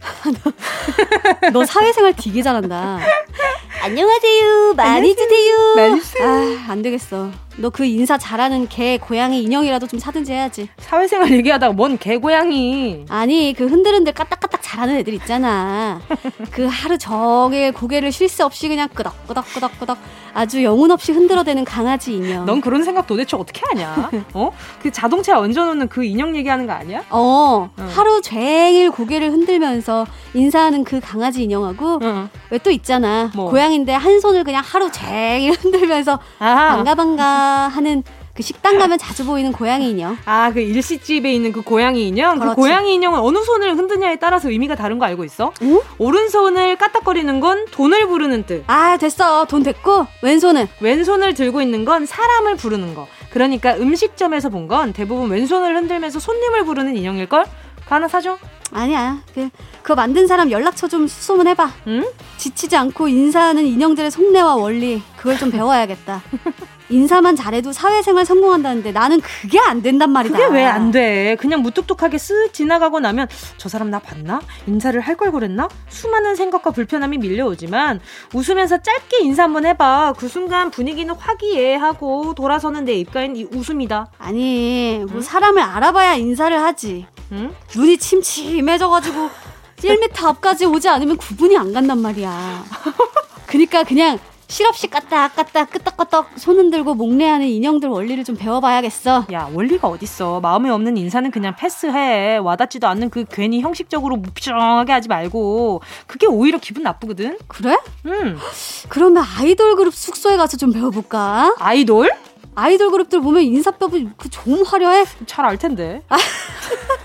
[1.52, 2.98] 너 사회생활 되게 잘한다.
[3.82, 4.74] 안녕하세요.
[4.76, 5.56] 많이 주세요.
[5.76, 6.26] 많이 주세요.
[6.26, 7.30] 아, 안 되겠어.
[7.56, 10.68] 너 그 인사 잘하는 개, 고양이 인형이라도 좀 사든지 해야지.
[10.78, 13.04] 사회생활 얘기하다가 뭔 개, 고양이.
[13.08, 16.00] 아니, 그 흔들흔들 까딱까딱 잘하는 애들 있잖아.
[16.50, 19.98] 그 하루 종일 고개를 쉴 새 없이 그냥 끄덕끄덕끄덕끄덕
[20.34, 22.44] 아주 영혼 없이 흔들어대는 강아지 인형.
[22.44, 24.10] 넌 그런 생각 도대체 어떻게 하냐?
[24.34, 24.50] 어?
[24.82, 27.04] 그 자동차에 얹어놓는 그 인형 얘기하는 거 아니야?
[27.10, 27.86] 어, 응.
[27.88, 32.28] 하루 종일 고개를 흔들면서 인사하는 그 강아지 인형하고 응.
[32.50, 33.30] 왜또 있잖아.
[33.36, 33.48] 뭐.
[33.50, 36.76] 고양 인데 한 손을 그냥 하루 종일 흔들면서 아하.
[36.76, 37.24] 반가 반가
[37.68, 38.02] 하는
[38.34, 40.16] 그 식당 가면 자주 보이는 고양이 인형.
[40.24, 42.34] 아, 그 일식집에 있는 그 고양이 인형?
[42.34, 42.56] 그 그렇지.
[42.56, 45.52] 그 고양이 인형은 어느 손을 흔드냐에 따라서 의미가 다른 거 알고 있어?
[45.62, 45.80] 응?
[45.98, 48.64] 오른손을 까딱거리는 건 돈을 부르는 뜻.
[48.66, 49.44] 아, 됐어.
[49.44, 50.66] 돈 됐고, 왼손은?
[50.80, 53.06] 왼손을 들고 있는 건 사람을 부르는 거.
[53.30, 57.44] 그러니까 음식점에서 본 건 대부분 왼손을 흔들면서 손님을 부르는 인형일걸?
[57.94, 58.36] 그 하나 사줘?
[58.72, 59.18] 아니야.
[59.34, 59.48] 그,
[59.82, 61.70] 그거 만든 사람 연락처 좀 수소문해봐.
[61.86, 62.04] 응?
[62.38, 66.20] 지치지 않고 인사하는 인형들의 속내와 원리, 그걸 좀 배워야겠다.
[66.90, 70.36] 인사만 잘해도 사회생활 성공한다는데 나는 그게 안 된단 말이다.
[70.36, 71.36] 그게 왜 안 돼?
[71.40, 74.40] 그냥 무뚝뚝하게 쓱 지나가고 나면 저 사람 나 봤나?
[74.66, 75.68] 인사를 할 걸 그랬나?
[75.88, 78.00] 수많은 생각과 불편함이 밀려오지만
[78.34, 80.14] 웃으면서 짧게 인사 한번 해봐.
[80.18, 84.08] 그 순간 분위기는 화기애애하고 돌아서는 내 입가엔 이 웃음이다.
[84.18, 85.20] 아니, 뭐 응?
[85.22, 87.06] 사람을 알아봐야 인사를 하지.
[87.34, 87.54] 응?
[87.74, 89.28] 눈이 침침해져가지고
[89.78, 92.64] 1m 앞까지 오지 않으면 구분이 안 간단 말이야.
[93.46, 99.26] 그러니까 그냥 실없이 까딱까딱 끄떡끄떡 손 흔들고 목례하는 인형들 원리를 좀 배워봐야겠어.
[99.32, 100.40] 야 원리가 어딨어.
[100.40, 102.36] 마음에 없는 인사는 그냥 패스해.
[102.36, 107.38] 와닿지도 않는 그 괜히 형식적으로 무표정하게 하지 말고 그게 오히려 기분 나쁘거든.
[107.48, 107.76] 그래?
[108.06, 108.38] 응.
[108.88, 111.56] 그러면 아이돌 그룹 숙소에 가서 좀 배워볼까?
[111.58, 112.10] 아이돌?
[112.54, 115.04] 아이돌 그룹들 보면 인사법이 그 좀 화려해.
[115.26, 116.02] 잘 알 텐데.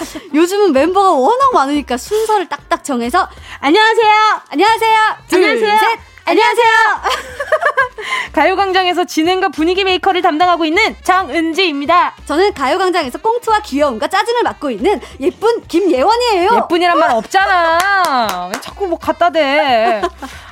[0.34, 3.28] 요즘은 멤버가 워낙 많으니까 순서를 딱딱 정해서
[3.60, 4.12] 안녕하세요.
[4.50, 4.98] 안녕하세요.
[5.28, 5.78] 둘, 안녕하세요.
[5.78, 5.98] 셋.
[6.28, 6.66] 안녕하세요.
[8.32, 12.14] 가요광장에서 진행과 분위기 메이커를 담당하고 있는 정은지입니다.
[12.26, 16.50] 저는 가요광장에서 꽁트와 귀여움과 짜증을 맡고 있는 예쁜 김예원이에요.
[16.64, 18.50] 예쁜이란 말 없잖아.
[18.52, 20.02] 왜 자꾸 뭐 갖다 대.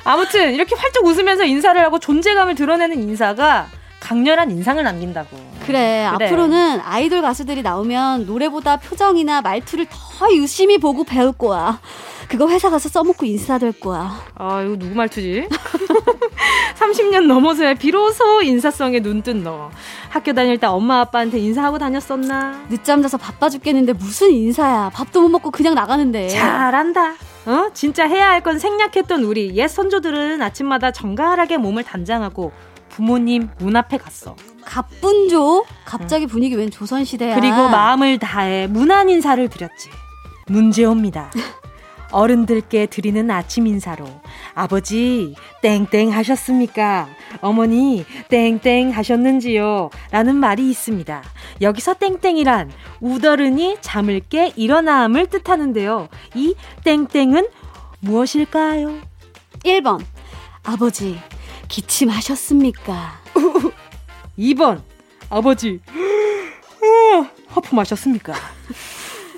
[0.05, 3.67] 아무튼 이렇게 활짝 웃으면서 인사를 하고 존재감을 드러내는 인사가
[3.99, 5.54] 강렬한 인상을 남긴다고.
[5.65, 11.79] 그래, 그래, 앞으로는 아이돌 가수들이 나오면 노래보다 표정이나 말투를 더 유심히 보고 배울 거야.
[12.27, 14.19] 그거 회사 가서 써먹고 인사될 거야.
[14.35, 15.47] 아, 이거 누구 말투지?
[16.79, 19.69] 30년 넘어서야 비로소 인사성에 눈뜬 너.
[20.09, 22.65] 학교 다닐 때 엄마 아빠한테 인사하고 다녔었나?
[22.69, 24.91] 늦잠 자서 바빠 죽겠는데 무슨 인사야.
[24.93, 26.29] 밥도 못 먹고 그냥 나가는데.
[26.29, 27.13] 잘한다.
[27.45, 27.69] 어?
[27.73, 32.51] 진짜 해야 할 건 생략했던 우리 옛 선조들은 아침마다 정갈하게 몸을 단장하고
[32.89, 34.35] 부모님 문 앞에 갔어.
[34.65, 35.65] 갑분조?
[35.85, 37.35] 갑자기 분위기 웬 조선시대야.
[37.35, 39.89] 그리고 마음을 다해 문안 인사를 드렸지.
[40.47, 41.31] 문제옵니다.
[42.11, 44.05] 어른들께 드리는 아침 인사로
[44.53, 47.09] 아버지 땡땡 하셨습니까?
[47.41, 49.89] 어머니 땡땡 하셨는지요?
[50.11, 51.23] 라는 말이 있습니다.
[51.61, 56.07] 여기서 땡땡이란 우더른이 잠을 깨 일어남을 뜻하는데요.
[56.35, 57.47] 이 땡땡은
[57.99, 58.99] 무엇일까요?
[59.65, 60.01] 1번
[60.63, 61.19] 아버지
[61.67, 63.19] 기침하셨습니까?
[64.37, 64.81] 2번
[65.29, 65.79] 아버지
[67.47, 68.33] 하품하셨습니까?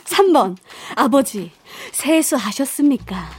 [0.05, 0.55] 3번
[0.95, 1.51] 아버지
[1.91, 3.29] 세수하셨습니까?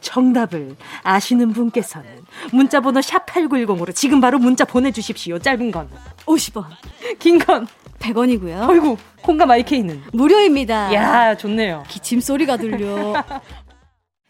[0.00, 2.08] 정답을 아시는 분께서는
[2.52, 5.38] 문자번호 샵8910으로 지금 바로 문자 보내주십시오.
[5.38, 5.88] 짧은 건
[6.26, 6.64] 50원,
[7.20, 7.68] 긴 건
[8.00, 8.68] 100원이고요.
[8.68, 10.92] 아이고, 콩과 마이케이는 무료입니다.
[10.92, 11.84] 야, 좋네요.
[11.88, 13.14] 기침 소리가 들려.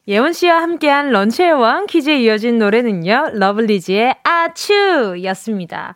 [0.08, 5.94] 예원 씨와 함께한 런치의 왕 퀴즈에 이어진 노래는요, 러블리즈의 아츄 였습니다.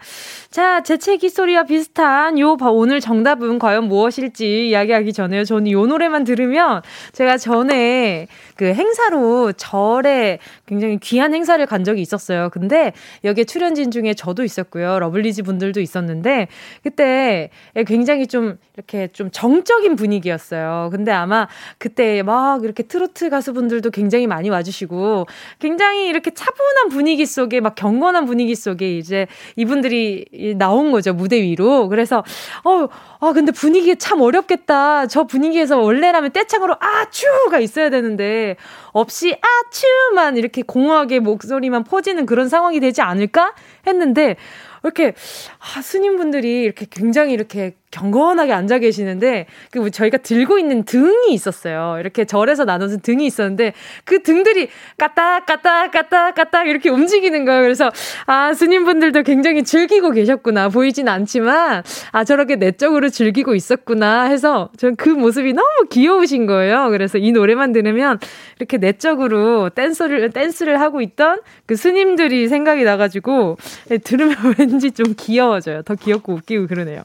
[0.49, 5.43] 자, 재채기 소리와 비슷한 요 오늘 정답은 과연 무엇일지 이야기하기 전에요.
[5.43, 6.83] 저는 요 노래만 들으면
[7.15, 12.49] 제가 전에 그 행사로 절에 굉장히 귀한 행사를 간 적이 있었어요.
[12.51, 12.93] 근데
[13.25, 14.99] 여기에 출연진 중에 저도 있었고요.
[14.99, 16.49] 러블리즈 분들도 있었는데
[16.83, 17.51] 그때
[17.87, 20.89] 굉장히 좀 이렇게 좀 정적인 분위기였어요.
[20.93, 25.27] 근데 아마 그때 막 이렇게 트로트 가수분들도 굉장히 많이 와주시고
[25.59, 31.89] 굉장히 이렇게 차분한 분위기 속에 막 경건한 분위기 속에 이제 이분들이 나온 거죠, 무대 위로.
[31.89, 32.23] 그래서,
[32.65, 32.87] 어,
[33.21, 35.07] 아, 근데 분위기 참 어렵겠다.
[35.09, 38.46] 저 분위기에서 원래라면 떼창으로 아츄가 있어야 되는데,
[38.93, 43.55] 없이 아츄만 이렇게 공허하게 목소리만 퍼지는 그런 상황이 되지 않을까?
[43.87, 44.37] 했는데,
[44.83, 45.15] 이렇게,
[45.59, 51.97] 아, 스님분들이 이렇게 굉장히 이렇게 경건하게 앉아 계시는데 그 저희가 들고 있는 등이 있었어요.
[51.99, 53.73] 이렇게 절에서 나눠준 등이 있었는데
[54.05, 57.63] 그 등들이 까딱 까딱 까딱 까딱 이렇게 움직이는 거예요.
[57.63, 57.91] 그래서
[58.27, 61.83] 아 스님분들도 굉장히 즐기고 계셨구나 보이진 않지만
[62.13, 66.91] 아 저렇게 내적으로 즐기고 있었구나 해서 전그 모습이 너무 귀여우신 거예요.
[66.91, 68.19] 그래서 이 노래만 들으면
[68.59, 73.57] 이렇게 내적으로 댄스를 댄스를 하고 있던 그 스님들이 생각이 나가지고
[74.05, 75.83] 들으면 왠지 좀 귀여워져요.
[75.83, 77.03] 더 귀엽고 웃기고 그러네요.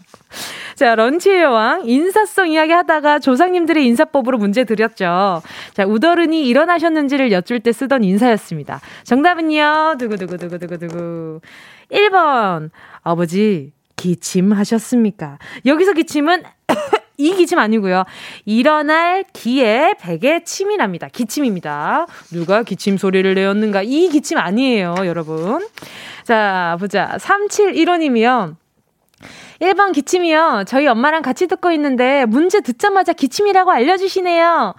[0.82, 5.44] 자, 런치의 여왕, 인사성 이야기 하다가 조상님들의 인사법으로 문제 드렸죠.
[5.76, 8.82] 자, 우더른이 일어나셨는지를 여쭐 때 쓰던 인사였습니다.
[9.04, 11.42] 정답은요, 두구두구두구두구두구.
[11.92, 12.72] 1번,
[13.04, 15.38] 아버지, 기침하셨습니까?
[15.68, 16.42] 여기서 기침은
[17.18, 18.06] 이 기침 아니고요.
[18.46, 21.10] 일어날 기에 베개 침이랍니다.
[21.10, 22.08] 기침입니다.
[22.32, 23.84] 누가 기침 소리를 내었는가?
[23.84, 25.64] 이 기침 아니에요, 여러분.
[26.24, 27.18] 자, 보자.
[27.20, 28.56] 3715님이요.
[29.60, 30.64] 1번 기침이요.
[30.68, 34.74] 저희 엄마랑 같이 듣고 있는데 문제 듣자마자 기침이라고 알려주시네요.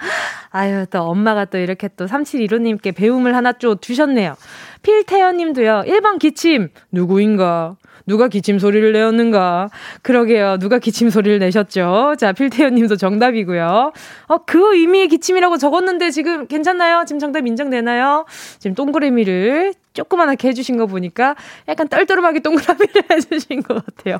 [0.50, 4.34] 아유, 또 엄마가 또 이렇게 또 3715님께 배움을 하나 좀 주셨네요.
[4.82, 5.84] 필태연 님도요.
[5.86, 6.68] 1번 기침.
[6.90, 7.76] 누구인가?
[8.06, 9.70] 누가 기침 소리를 내었는가?
[10.02, 10.58] 그러게요.
[10.58, 12.16] 누가 기침 소리를 내셨죠?
[12.18, 13.92] 자, 필태연 님도 정답이고요.
[14.28, 17.04] 어, 그 의미의 기침이라고 적었는데 지금 괜찮나요?
[17.06, 18.24] 지금 정답 인정되나요?
[18.58, 21.36] 지금 동그라미를 조그만하게 해주신 거 보니까
[21.68, 24.18] 약간 떨떠름하게 동그라미를 해주신 것 같아요.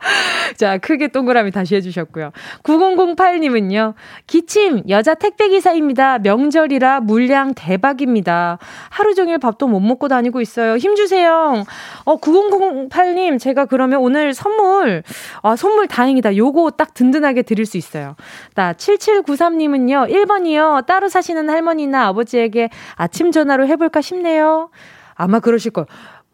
[0.56, 2.32] 자, 크게 동그라미 다시 해주셨고요.
[2.62, 3.94] 9008님은요,
[4.26, 6.18] 기침, 여자 택배기사입니다.
[6.18, 8.58] 명절이라 물량 대박입니다.
[8.90, 10.76] 하루 종일 밥도 못 먹고 다니고 있어요.
[10.76, 11.64] 힘주세요.
[12.04, 15.02] 어, 9008님, 제가 그러면 오늘 선물,
[15.42, 16.36] 아, 선물 다행이다.
[16.36, 18.16] 요거 딱 든든하게 드릴 수 있어요.
[18.54, 20.86] 나 7793님은요, 1번이요.
[20.86, 24.70] 따로 사시는 할머니나 아버지에게 아침 전화로 해볼까 싶네요.
[25.18, 25.86] 아마 그러실 거예요.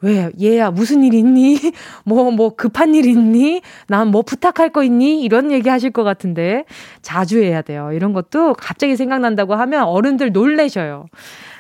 [0.03, 1.59] 왜, 얘야, 무슨 일 있니?
[2.05, 3.63] 뭐, 뭐, 급한 일 있니?
[3.89, 5.23] 난 뭐 부탁할 거 있니?
[5.23, 6.67] 이런 얘기 하실 것 같은데,
[7.01, 7.91] 자주 해야 돼요.
[7.93, 11.07] 이런 것도 갑자기 생각난다고 하면 어른들 놀래셔요.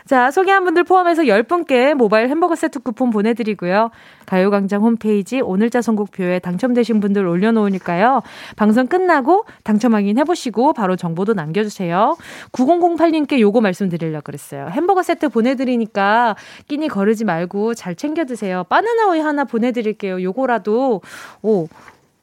[0.06, 3.90] 자, 소개한 분들 포함해서 10분께 모바일 햄버거 세트 쿠폰 보내드리고요.
[4.26, 8.20] 가요광장 홈페이지 오늘자 선곡표에 당첨되신 분들 올려놓으니까요.
[8.56, 12.18] 방송 끝나고 당첨 확인 해보시고 바로 정보도 남겨주세요.
[12.52, 14.68] 9008님께 요거 말씀드리려고 그랬어요.
[14.70, 16.36] 햄버거 세트 보내드리니까
[16.68, 18.64] 끼니 거르지 말고 잘 챙겨 드세요.
[18.68, 20.22] 바나나 우유 하나 보내드릴게요.
[20.22, 21.00] 요거라도,
[21.40, 21.68] 오,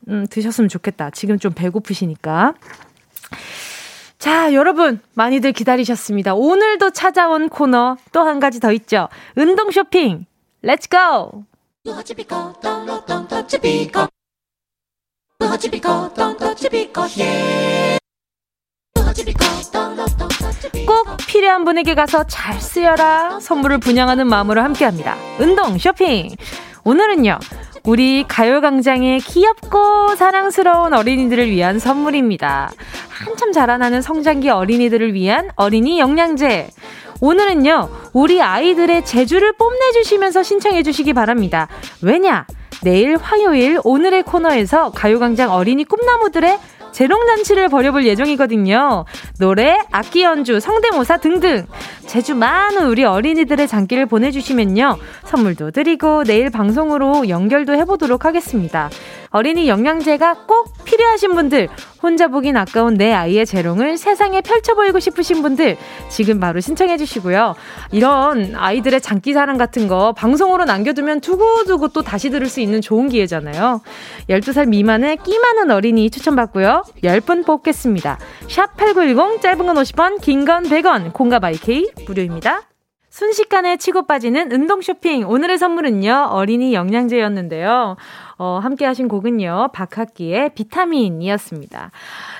[0.08, 1.10] 음, 드셨으면 좋겠다.
[1.10, 2.54] 지금 좀 배고프시니까.
[4.22, 6.36] 자, 여러분, 많이들 기다리셨습니다.
[6.36, 9.10] 오늘도 찾아온 코너 또 한 가지 더 있죠.
[9.36, 10.28] 운동 쇼핑.
[10.62, 11.44] let's go!
[20.86, 25.16] 꼭 필요한 분에게 가서 잘 쓰여라 선물을 분양하는 마음으로 함께합니다.
[25.40, 26.30] 운동 쇼핑.
[26.84, 27.40] 오늘은요.
[27.84, 32.72] 우리 가요광장의 귀엽고 사랑스러운 어린이들을 위한 선물입니다.
[33.10, 36.70] 한참 자라나는 성장기 어린이들을 위한 어린이 영양제.
[37.22, 41.68] 오늘은요, 우리 아이들의 재주를 뽐내주시면서 신청해주시기 바랍니다.
[42.02, 42.46] 왜냐?
[42.84, 46.60] 내일 화요일 오늘의 코너에서 가요광장 어린이 꿈나무들의
[47.02, 49.06] 재롱잔치를 벌여볼 예정이거든요.
[49.40, 51.66] 노래, 악기 연주, 성대모사 등등.
[52.06, 54.98] 제주 많은 우리 어린이들의 장기를 보내주시면요.
[55.26, 58.92] 선물도 드리고 내일 방송으로 연결도 해보도록 하겠습니다.
[59.32, 61.70] 어린이 영양제가 꼭 필요하신 분들,
[62.04, 65.78] 혼자 보긴 아까운 내 아이의 재롱을 세상에 펼쳐 보이고 싶으신 분들,
[66.10, 67.56] 지금 바로 신청해 주시고요.
[67.92, 73.08] 이런 아이들의 장기 사랑 같은 거 방송으로 남겨두면 두고두고 또 다시 들을 수 있는 좋은
[73.08, 73.82] 기회잖아요.
[74.30, 76.84] 12살 미만의 끼 많은 어린이 추천받고요.
[77.04, 78.20] 10분 뽑겠습니다.
[78.50, 82.71] 샵 8910, 짧은 건 50원, 긴 건 100원, 공가 바이케이 무료입니다.
[83.12, 85.28] 순식간에 치고 빠지는 운동 쇼핑.
[85.28, 87.98] 오늘의 선물은요, 어린이 영양제였는데요.
[88.38, 91.92] 어, 함께 하신 곡은요, 박학기의 비타민이었습니다.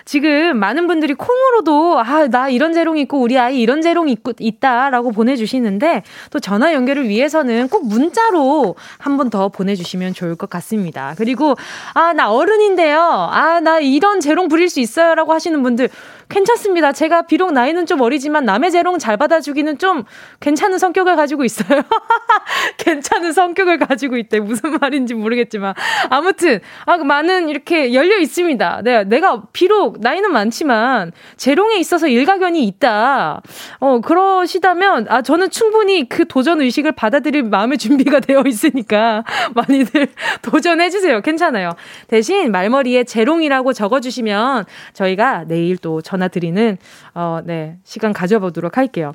[0.06, 4.90] 지금 많은 분들이 콩으로도, 아, 나 이런 재롱이 있고, 우리 아이 이런 재롱이 있고, 있다
[4.90, 11.14] 라고 보내주시는데, 또 전화 연결을 위해서는 꼭 문자로 한 번 더 보내주시면 좋을 것 같습니다.
[11.18, 11.56] 그리고,
[11.94, 12.98] 아, 나 어른인데요.
[13.00, 15.16] 아, 나 이런 재롱 부릴 수 있어요.
[15.16, 15.90] 라고 하시는 분들,
[16.32, 16.94] 괜찮습니다.
[16.94, 20.06] 제가 비록 나이는 좀 어리지만 남의 재롱 잘 받아주기는 좀
[20.40, 21.82] 괜찮은 성격을 가지고 있어요.
[22.78, 24.40] 괜찮은 성격을 가지고 있대.
[24.40, 25.74] 무슨 말인지 모르겠지만.
[26.10, 28.82] 아무튼, 아, 많은 이렇게 열려 있습니다.
[28.84, 33.42] 네, 내가 비록 나이는 많지만 재롱에 있어서 일가견이 있다.
[33.80, 40.08] 어, 그러시다면, 아, 저는 충분히 그 도전 의식을 받아들일 마음의 준비가 되어 있으니까 많이들
[40.42, 41.22] 도전해주세요.
[41.22, 41.72] 괜찮아요.
[42.08, 46.78] 대신 말머리에 재롱이라고 적어주시면 저희가 내일 또 전화 드리는,
[47.14, 49.14] 어, 네, 시간 가져보도록 할게요.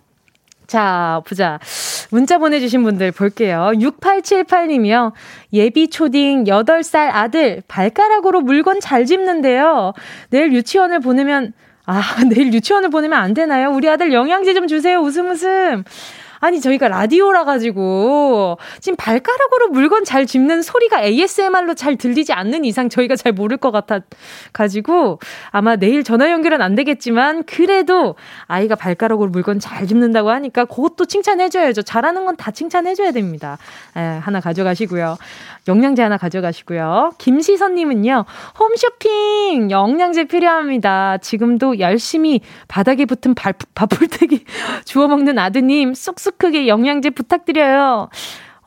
[0.67, 1.59] 자, 보자.
[2.11, 3.71] 문자 보내주신 분들 볼게요.
[3.75, 5.13] 6878님이요.
[5.53, 9.93] 예비 초딩 8살 아들 발가락으로 물건 잘 집는데요.
[10.31, 11.53] 내일 유치원을 보내면,
[11.85, 13.71] 아, 내일 유치원을 보내면 안 되나요?
[13.71, 14.99] 우리 아들 영양제 좀 주세요.
[14.99, 15.85] 웃음 웃음.
[16.41, 22.89] 아니, 저희가 라디오라 가지고 지금 발가락으로 물건 잘 짚는 소리가 ASMR로 잘 들리지 않는 이상
[22.89, 24.01] 저희가 잘 모를 것 같아
[24.53, 25.19] 가지고
[25.51, 28.15] 아마 내일 전화 연결은 안 되겠지만 그래도
[28.47, 31.83] 아이가 발가락으로 물건 잘 짚는다고 하니까 그것도 칭찬해 줘야죠.
[31.83, 33.57] 잘하는 건 다 칭찬해 줘야 됩니다.
[33.97, 35.17] 에, 하나 가져가시고요.
[35.69, 37.13] 영양제 하나 가져가시고요.
[37.19, 38.25] 김시선님은요,
[38.59, 41.19] 홈쇼핑 영양제 필요합니다.
[41.19, 44.45] 지금도 열심히 바닥에 붙은 발, 밥풀떼기
[44.85, 48.09] 주워 먹는 아드님, 쑥쑥 크게 영양제 부탁드려요.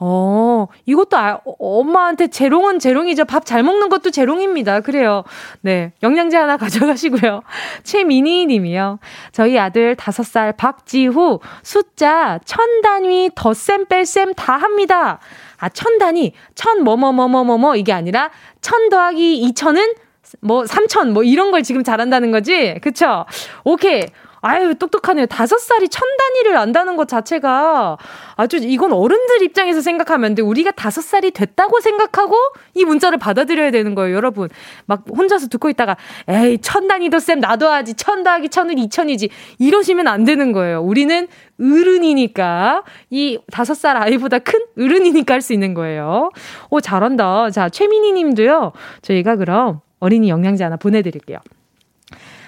[0.01, 3.25] 어, 이것도 아, 엄마한테 재롱은 재롱이죠.
[3.25, 4.79] 밥 잘 먹는 것도 재롱입니다.
[4.81, 5.23] 그래요.
[5.61, 5.91] 네.
[6.03, 7.41] 영양제 하나 가져가시고요.
[7.83, 8.99] 최민희 님이요.
[9.33, 15.19] 저희 아들 5살 박지후 숫자 천 단위 덧셈 뺄셈 다 합니다.
[15.59, 19.93] 아, 천 단위, 천 뭐뭐뭐뭐뭐뭐 이게 아니라 천 더하기 이천은
[20.41, 22.75] 뭐 삼천 뭐 이런 걸 지금 잘한다는 거지?
[22.81, 23.25] 그쵸?
[23.63, 24.05] 오케이.
[24.41, 25.25] 아유, 똑똑하네요.
[25.25, 27.97] 다섯 살이 천 단위를 안다는 것 자체가
[28.35, 30.41] 아주 이건 어른들 입장에서 생각하면 돼.
[30.41, 32.35] 우리가 다섯 살이 됐다고 생각하고
[32.73, 34.49] 이 문자를 받아들여야 되는 거예요, 여러분.
[34.85, 35.97] 막 혼자서 듣고 있다가
[36.27, 37.95] 에이, 천 단위도 쌤 나도 하지.
[37.95, 39.29] 천 더하기 천은 이천이지.
[39.59, 40.81] 이러시면 안 되는 거예요.
[40.81, 41.27] 우리는
[41.59, 46.31] 어른이니까 이 다섯 살 아이보다 큰 어른이니까 할 수 있는 거예요.
[46.69, 47.49] 오, 잘한다.
[47.51, 48.73] 자, 최민희 님도요.
[49.01, 51.39] 저희가 그럼 어린이 영양제 하나 보내드릴게요.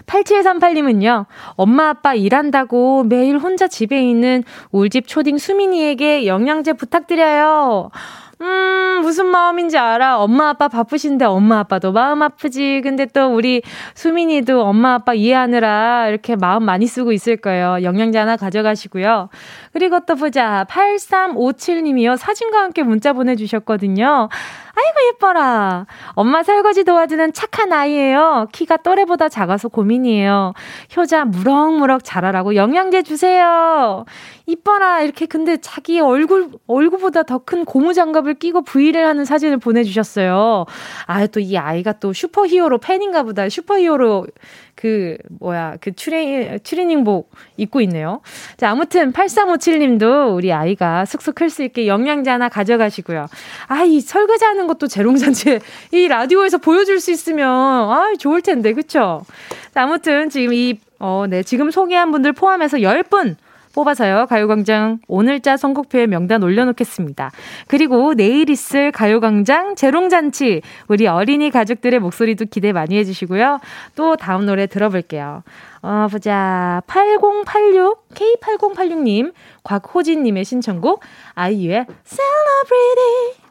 [0.06, 7.92] 8738님은요, 엄마 아빠 일한다고 매일 혼자 집에 있는 울집 초딩 수민이에게 영양제 부탁드려요.
[8.42, 10.18] 음, 무슨 마음인지 알아.
[10.18, 12.82] 엄마 아빠 바쁘신데 엄마 아빠도 마음 아프지.
[12.84, 13.62] 근데 또 우리
[13.94, 17.84] 수민이도 엄마 아빠 이해하느라 이렇게 마음 많이 쓰고 있을 거예요.
[17.84, 19.30] 영양제 하나 가져가시고요.
[19.74, 20.66] 그리고 또 보자.
[20.70, 22.18] 8357님이요.
[22.18, 24.30] 사진과 함께 문자 보내주셨거든요.
[24.82, 25.86] 아이고 예뻐라.
[26.14, 28.48] 엄마 설거지 도와주는 착한 아이예요.
[28.52, 30.54] 키가 또래보다 작아서 고민이에요.
[30.98, 34.06] 효자 무럭무럭 자라라고 영양제 주세요.
[34.48, 35.02] 이뻐라.
[35.02, 40.66] 이렇게 근데 자기 얼굴 얼굴보다 더 큰 고무 장갑을 끼고 브이를 하는 사진을 보내주셨어요.
[41.08, 43.48] 아 또 이 아이가 또 슈퍼히어로 팬인가 보다.
[43.50, 44.28] 슈퍼히어로
[44.76, 48.22] 그 뭐야 그 트레이 트레이닝복 입고 있네요.
[48.58, 53.28] 자 아무튼 8357님도 우리 아이가 쑥쑥 클 수 있게 영양제 하나 가져가시고요.
[53.68, 55.60] 아 이 설거지하는 것도 재롱잔치
[55.92, 59.26] 이 라디오에서 보여줄 수 있으면 아 좋을 텐데 그쵸?
[59.74, 63.36] 자 아무튼 지금 이 어, 네, 지금 소개한 분들 포함해서 10분
[63.74, 64.28] 뽑아서요.
[64.28, 67.32] 가요광장 오늘자 선곡표에 명단 올려놓겠습니다.
[67.68, 73.60] 그리고 내일 있을 가요광장 재롱잔치 우리 어린이 가족들의 목소리도 기대 많이 해주시고요.
[73.96, 75.44] 또 다음 노래 들어볼게요.
[75.82, 76.82] 어, 보자.
[76.88, 81.02] 8086, K8086님, 곽호진님의 신청곡,
[81.34, 83.42] 아이유의 Celebrity.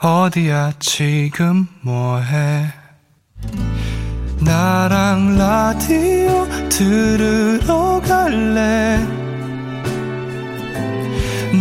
[0.00, 2.66] 어디야, 지금 뭐해?
[4.44, 9.25] 나랑 라디오 들으러 갈래?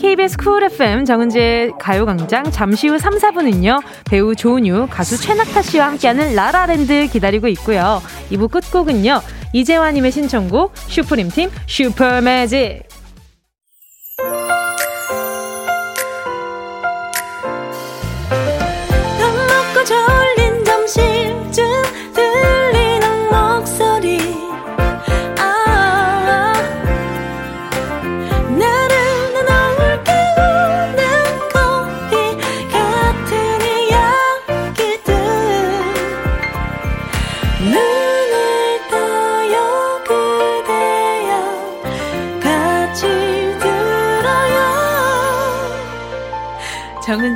[0.00, 3.82] KBS Cool FM 정은지의 가요광장 잠시 후 3, 4부는요.
[4.08, 8.00] 배우 조은유, 가수 최낙타 씨와 함께하는 라라랜드 기다리고 있고요.
[8.30, 9.20] 2부 끝곡은요.
[9.52, 12.89] 이재화님의 신청곡 슈프림팀 슈퍼매직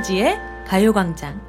[0.05, 1.41] 정은지의 가요광장.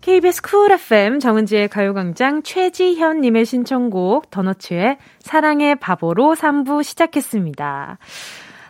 [0.00, 7.98] KBS Cool FM 정은지의 가요광장 최지현님의 신청곡 더너츠의 사랑의 바보로 3부 시작했습니다.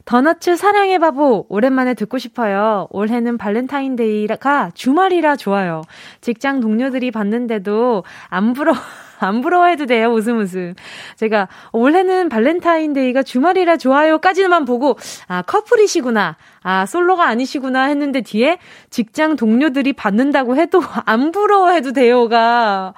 [0.06, 2.86] 더너츠 사랑의 바보 오랜만에 듣고 싶어요.
[2.90, 5.82] 올해는 발렌타인데이가 주말이라 좋아요.
[6.22, 8.78] 직장 동료들이 봤는데도 안 부러워
[9.24, 10.08] 안 부러워해도 돼요.
[10.08, 10.74] 웃음 웃음.
[11.16, 14.96] 제가 올해는 발렌타인데이가 주말이라 좋아요까지만 보고
[15.28, 16.36] 아 커플이시구나.
[16.62, 18.58] 아 솔로가 아니시구나 했는데 뒤에
[18.90, 22.94] 직장 동료들이 받는다고 해도 안 부러워해도 돼요가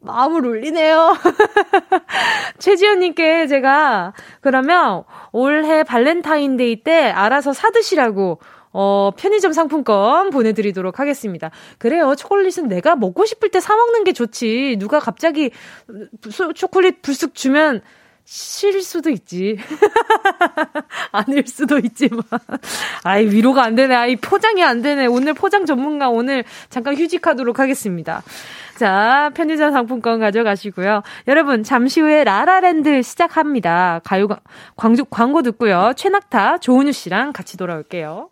[0.00, 1.16] 마음을 울리네요.
[2.58, 8.40] 최지연님께 제가 그러면 올해 발렌타인데이 때 알아서 사드시라고
[8.72, 11.50] 어, 편의점 상품권 보내드리도록 하겠습니다.
[11.78, 12.14] 그래요.
[12.16, 14.76] 초콜릿은 내가 먹고 싶을 때 사먹는 게 좋지.
[14.78, 15.50] 누가 갑자기
[16.54, 17.82] 초콜릿 불쑥 주면
[18.24, 19.58] 싫을 수도 있지.
[21.10, 22.22] 아닐 수도 있지만.
[23.02, 23.94] 아이, 위로가 안 되네.
[23.94, 25.06] 아이, 포장이 안 되네.
[25.06, 28.22] 오늘 포장 전문가 오늘 잠깐 휴직하도록 하겠습니다.
[28.76, 31.02] 자, 편의점 상품권 가져가시고요.
[31.28, 34.00] 여러분, 잠시 후에 라라랜드 시작합니다.
[34.04, 34.28] 가요,
[34.76, 35.92] 광주, 광고 듣고요.
[35.96, 38.31] 최낙타, 조은유 씨랑 같이 돌아올게요.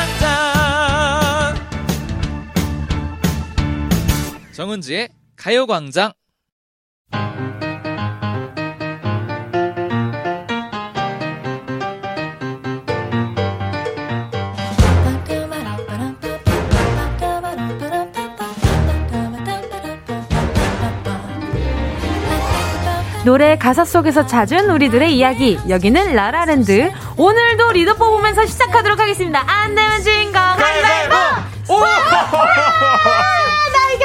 [4.61, 6.13] 정은지의 가요광장
[23.25, 25.57] 노래 가사 속에서 찾은 우리들의 이야기.
[25.69, 26.91] 여기는 라라랜드.
[27.17, 29.43] 오늘도 리더 뽑으면서 시작하도록 하겠습니다.
[29.47, 31.15] 안 되면 주인공 가위바위보!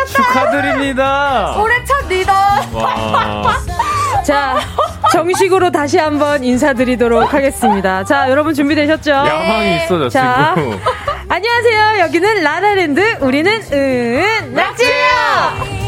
[0.06, 1.56] 축하드립니다!
[1.58, 2.32] 올해 첫 리더!
[2.72, 3.56] 와.
[4.24, 4.58] 자,
[5.12, 8.04] 정식으로 다시 한번 인사드리도록 하겠습니다.
[8.04, 9.10] 자, 여러분 준비되셨죠?
[9.10, 10.54] 야망이 있어졌어, 자,
[11.28, 12.00] 안녕하세요.
[12.00, 13.16] 여기는 라라랜드.
[13.20, 15.86] 우리는 은, 낙지예요!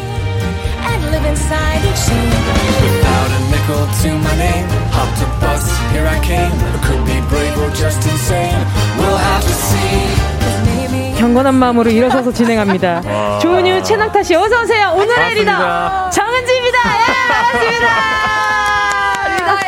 [1.98, 6.50] Without a nickel to my name Hopped a bus, here I came
[6.86, 8.54] Could be brave or just insane
[8.98, 10.77] We'll have to see
[11.18, 13.38] 경건한 마음으로 일어서서 진행합니다.
[13.40, 14.92] 조은유, 최낙타 씨, 어서 오세요.
[14.94, 16.78] 오늘의 리더 정은지입니다.
[16.78, 17.88] 예, 반갑습니다.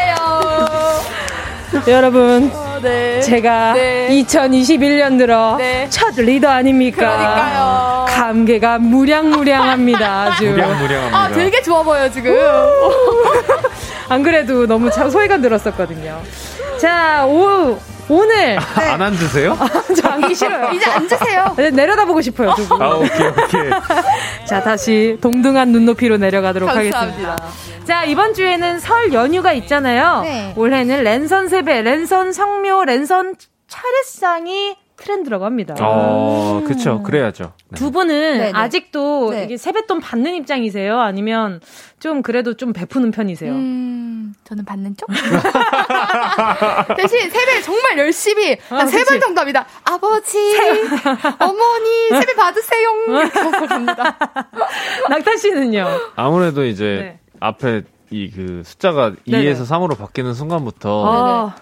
[1.74, 1.96] 리더예요.
[1.96, 3.20] 여러분, 네.
[3.20, 4.08] 제가 네.
[4.10, 5.88] 2021년 들어 네.
[5.90, 6.96] 첫 리더 아닙니까?
[6.96, 8.06] 그러니까요.
[8.08, 10.22] 감개가 무량무량합니다.
[10.22, 10.44] 아주.
[10.50, 11.18] 무량무량합니다.
[11.18, 12.32] 아, 되게 좋아 보여요, 지금.
[14.08, 16.20] 안 그래도 너무 소외감 들었었거든요.
[16.78, 17.76] 자, 오,
[18.10, 18.56] 오늘.
[18.76, 18.84] 네.
[18.84, 19.56] 안 앉으세요?
[19.58, 20.72] 아, 저 앉기 싫어요.
[20.72, 21.54] 이제 앉으세요.
[21.56, 22.82] 네, 내려다보고 싶어요, 두 분.
[22.82, 23.70] 아, 오케이, 오케이.
[24.46, 27.30] 자, 다시 동등한 눈높이로 내려가도록 감사합니다.
[27.30, 27.84] 하겠습니다.
[27.84, 30.22] 자, 이번 주에는 설 연휴가 있잖아요.
[30.22, 30.52] 네.
[30.56, 33.34] 올해는 랜선 세배, 랜선 성묘, 랜선
[33.68, 35.74] 차례상이 트렌드라고 합니다.
[35.80, 37.02] 어, 그쵸.
[37.02, 37.52] 그래야죠.
[37.70, 37.78] 네.
[37.78, 38.52] 두 분은 네네.
[38.54, 39.44] 아직도 네.
[39.44, 41.00] 이게 세뱃돈 받는 입장이세요?
[41.00, 41.60] 아니면
[41.98, 43.50] 좀 그래도 좀 베푸는 편이세요?
[43.52, 45.08] 음, 저는 받는 쪽?
[46.96, 49.66] 대신 세배 정말 열심히 아, 세번 정도 합니다.
[49.84, 50.38] 아버지,
[51.40, 52.88] 어머니, 세배 받으세요.
[53.08, 54.18] 이렇게 갑니다.
[55.08, 55.86] 낙타 씨는요?
[56.16, 57.20] 아무래도 이제 네.
[57.40, 57.82] 앞에
[58.12, 59.44] 이 그 숫자가 네네.
[59.54, 61.54] 2에서 3으로 바뀌는 순간부터 아.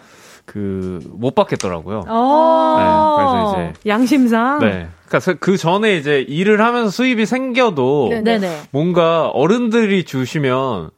[0.48, 2.04] 그 못 받겠더라고요.
[2.08, 2.76] 어.
[2.78, 4.58] 네, 그래서 이제 양심상.
[4.60, 4.88] 네.
[5.06, 8.62] 그러니까 그 전에 이제 일을 하면서 수입이 생겨도 네네.
[8.70, 10.90] 뭔가 어른들이 주시면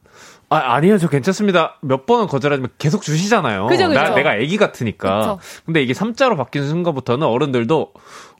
[0.49, 1.77] 아, 아니요, 저 괜찮습니다.
[1.81, 3.67] 몇 번은 거절하지만 계속 주시잖아요.
[3.67, 4.01] 그죠, 그죠.
[4.01, 5.19] 나, 내가 애기 같으니까.
[5.19, 5.39] 그쵸.
[5.65, 7.93] 근데 이게 3자로 바뀌는 순간부터는 어른들도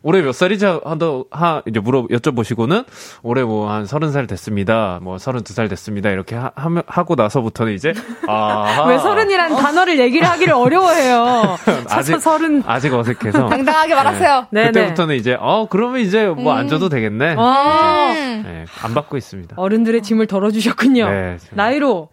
[0.03, 0.81] 올해 몇 살이죠?
[0.83, 2.85] 한더 하 이제 물어 여쭤보시고는
[3.23, 4.99] 올해 뭐 한 서른 살 됐습니다.
[5.01, 6.09] 뭐 서른 두 살 됐습니다.
[6.09, 6.51] 이렇게 하,
[6.87, 7.93] 하고 나서부터는 이제
[8.27, 9.55] 아왜 서른이란 어.
[9.57, 11.57] 단어를 얘기를 하기를 어려워해요.
[11.89, 14.47] 아직 서른 아직 어색해서 당당하게 말하세요.
[14.51, 14.65] 네.
[14.67, 16.69] 그때부터는 이제 어 그러면 이제 뭐안 음.
[16.69, 17.35] 줘도 되겠네.
[17.37, 19.55] 아~ 네, 안 받고 있습니다.
[19.57, 21.09] 어른들의 짐을 덜어주셨군요.
[21.09, 22.09] 네, 나이로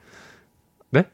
[0.91, 1.05] 네?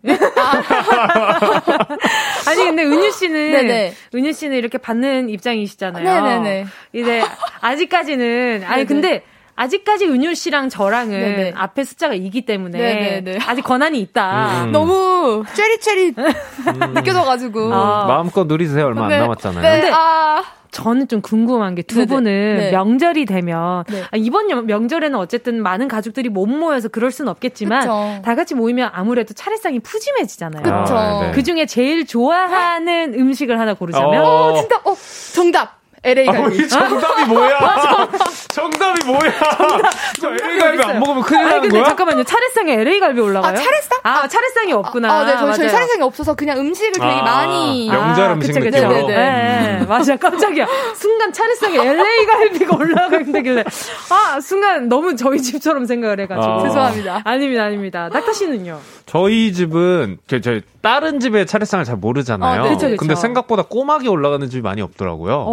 [2.46, 3.94] 아니 근데 은유 씨는 네네.
[4.14, 6.04] 은유 씨는 이렇게 받는 입장이시잖아요.
[6.04, 6.66] 네네네.
[6.92, 7.22] 이제
[7.60, 8.84] 아직까지는 아니 네네.
[8.84, 9.22] 근데
[9.56, 11.52] 아직까지 은유 씨랑 저랑은 네네.
[11.56, 13.38] 앞에 숫자가 2기 때문에 네네네.
[13.46, 14.64] 아직 권한이 있다.
[14.64, 14.72] 음.
[14.72, 16.94] 너무 쉐리쉐리 음.
[16.94, 18.06] 느껴져가지고 아.
[18.06, 18.86] 마음껏 누리세요.
[18.86, 19.14] 얼마 네.
[19.16, 19.62] 안 남았잖아요.
[19.62, 19.80] 네.
[19.80, 20.42] 근데 아.
[20.72, 22.24] 저는 좀 궁금한 게 두 분은
[22.58, 22.70] 네.
[22.72, 24.02] 명절이 되면 네.
[24.10, 28.22] 아, 이번 명절에는 어쨌든 많은 가족들이 못 모여서 그럴 수는 없겠지만 그쵸.
[28.24, 30.62] 다 같이 모이면 아무래도 차례상이 푸짐해지잖아요.
[30.64, 30.96] 그쵸.
[30.96, 31.30] 아, 네.
[31.30, 34.96] 그 중에 제일 좋아하는 음식을 하나 고르자면 어, 어 진짜 어
[35.32, 36.64] 정답 LA 갈비.
[36.64, 38.08] 아, 정답이 뭐야?
[38.48, 39.32] 정답이 뭐야?
[39.56, 39.90] 정답,
[40.20, 41.88] 저 LA 갈비 안 먹으면 큰일 나는 근데 거야?
[41.88, 42.24] 잠깐만요.
[42.24, 43.52] 차례상에 LA 갈비 올라가요?
[43.52, 43.98] 아, 차례상?
[44.02, 45.10] 아, 차례상이 없구나.
[45.10, 47.88] 아, 네, 저희, 저희 차례상이 없어서 그냥 음식을 되게 아, 많이.
[47.90, 48.76] 명절 음식 그쵸, 그쵸.
[48.86, 49.06] 느낌으로.
[49.08, 49.86] 네, 네, 네.
[49.86, 50.66] 맞아, 깜짝이야.
[50.94, 53.64] 순간 차례상에 LA 갈비가 올라가는데길래.
[54.10, 56.52] 아, 순간 너무 저희 집처럼 생각을 해 가지고.
[56.54, 56.62] 아.
[56.62, 57.22] 죄송합니다.
[57.24, 58.08] 아닙니다, 아닙니다.
[58.12, 58.78] 낙타 씨는요?
[59.06, 62.62] 저희 집은 저, 저 다른 집의 차례상을 잘 모르잖아요.
[62.64, 62.96] 아, 그쵸, 그쵸.
[62.96, 65.46] 근데 생각보다 꼬막이 올라가는 집이 많이 없더라고요.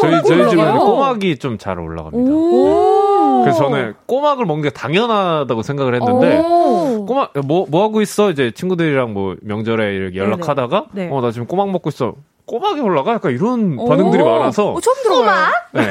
[0.00, 2.30] 저희 저희 집은 꼬막이 좀 잘 올라갑니다.
[3.44, 6.38] 그래서 저는 꼬막을 먹는 게 당연하다고 생각을 했는데
[7.06, 11.08] 꼬막 뭐뭐 뭐 하고 있어 이제 친구들이랑 뭐 명절에 이렇게 연락하다가 네.
[11.12, 12.14] 어나 지금 꼬막 먹고 있어.
[12.46, 13.12] 꼬막이 올라가?
[13.12, 14.70] 약간 이런 반응들이 많아서.
[14.72, 15.46] 어, 처음 들어봐요.
[15.72, 15.82] 네.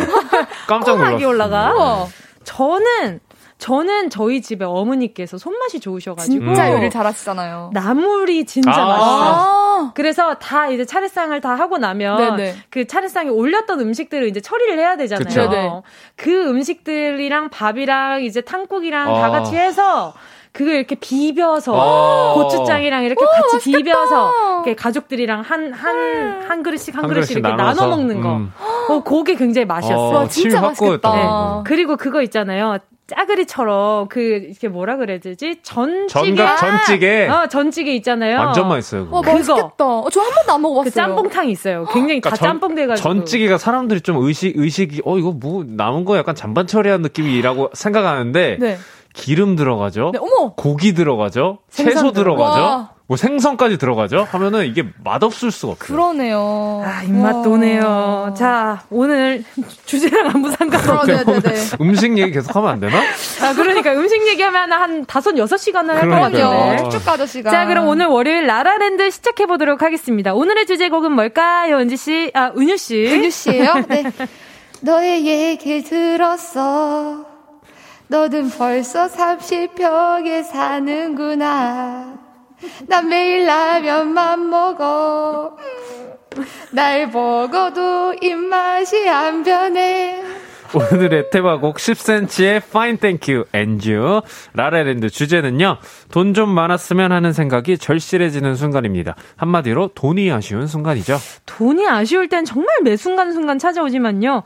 [0.68, 1.06] 깜짝 놀랐어요.
[1.18, 2.06] 꼬막이 올라가?
[2.44, 3.20] 저는
[3.58, 7.72] 저는 저희 집에 어머니께서 손맛이 좋으셔가지고 진짜 요리 잘하시잖아요.
[7.74, 9.92] 나물이 진짜 아~ 맛있어요.
[9.96, 12.56] 그래서 다 이제 차례상을 다 하고 나면 네네.
[12.70, 15.82] 그 차례상에 올렸던 음식들을 이제 처리를 해야 되잖아요.
[16.16, 20.14] 그 음식들이랑 밥이랑 이제 탕국이랑 아~ 다 같이 해서
[20.52, 23.78] 그걸 이렇게 비벼서 아~ 고추장이랑 이렇게 오, 같이 맛있겠다.
[23.78, 28.36] 비벼서 이렇게 가족들이랑 한 한 한 한 그릇씩 한, 한 그릇씩 이렇게 나눠 먹는 거.
[28.38, 28.54] 음.
[28.90, 30.18] 어, 그게 굉장히 맛이었어요.
[30.20, 31.12] 어, 진짜 맛있겠다.
[31.12, 31.64] 네.
[31.66, 32.78] 그리고 그거 있잖아요.
[33.08, 35.60] 짜그리처럼 그 이렇게 뭐라 그래야 되지?
[35.64, 36.08] 전찌개.
[36.36, 37.28] 전각 전찌개.
[37.28, 38.38] 어, 전찌개 있잖아요.
[38.38, 39.06] 완전 맛있어요.
[39.06, 39.20] 그거.
[39.20, 39.86] 어, 맛있겠다.
[39.86, 40.92] 어, 저한 번도 안 먹어봤어요.
[40.92, 41.86] 그 짬뽕탕 있어요.
[41.86, 43.10] 굉장히 그러니까 다 전, 짬뽕 돼가지고.
[43.10, 48.58] 전찌개가 사람들이 좀 의식 의식이 어 이거 뭐 남은 거 약간 잔반 처리한 느낌이라고 생각하는데
[48.60, 48.78] 네.
[49.14, 50.12] 기름 들어가죠.
[50.14, 50.54] 네, 어머.
[50.56, 51.60] 고기 들어가죠.
[51.70, 52.62] 채소 들어가죠.
[52.62, 52.97] 와.
[53.08, 54.28] 뭐 생선까지 들어가죠?
[54.32, 55.88] 하면은 이게 맛없을 수가 없어요.
[55.88, 56.84] 그러네요.
[56.86, 58.34] 아, 입맛 도네요.
[58.38, 59.46] 자, 오늘
[59.86, 61.78] 주제랑 아무 상관없는 네, 네, 네.
[61.80, 63.00] 음식 얘기 계속 하면 안 되나?
[63.00, 66.84] 아, 그러니까 음식 얘기하면 한 다섯, 여섯 시간을 할것 같은데.
[66.84, 67.50] 쭉쭉 가도 시간.
[67.54, 70.34] 자, 그럼 오늘 월요일 라라랜드 시작해보도록 하겠습니다.
[70.34, 72.32] 오늘의 주제곡은 뭘까요, 은지씨?
[72.34, 73.08] 아, 은유씨.
[73.08, 74.04] 은유씨예요 네.
[74.82, 77.26] 너의 얘기 들었어.
[78.10, 82.27] 너는 벌써 30평에 사는구나.
[82.88, 85.58] 난 매일 라면만 먹어.
[86.72, 90.24] 날 먹어도 입맛이 안 변해.
[90.74, 94.22] 오늘의 테마곡 10cm의 Fine Thank You and You
[94.54, 95.78] 라라랜드 주제는요
[96.12, 102.68] 돈 좀 많았으면 하는 생각이 절실해지는 순간입니다 한마디로 돈이 아쉬운 순간이죠 돈이 아쉬울 땐 정말
[102.84, 104.44] 매 순간순간 찾아오지만요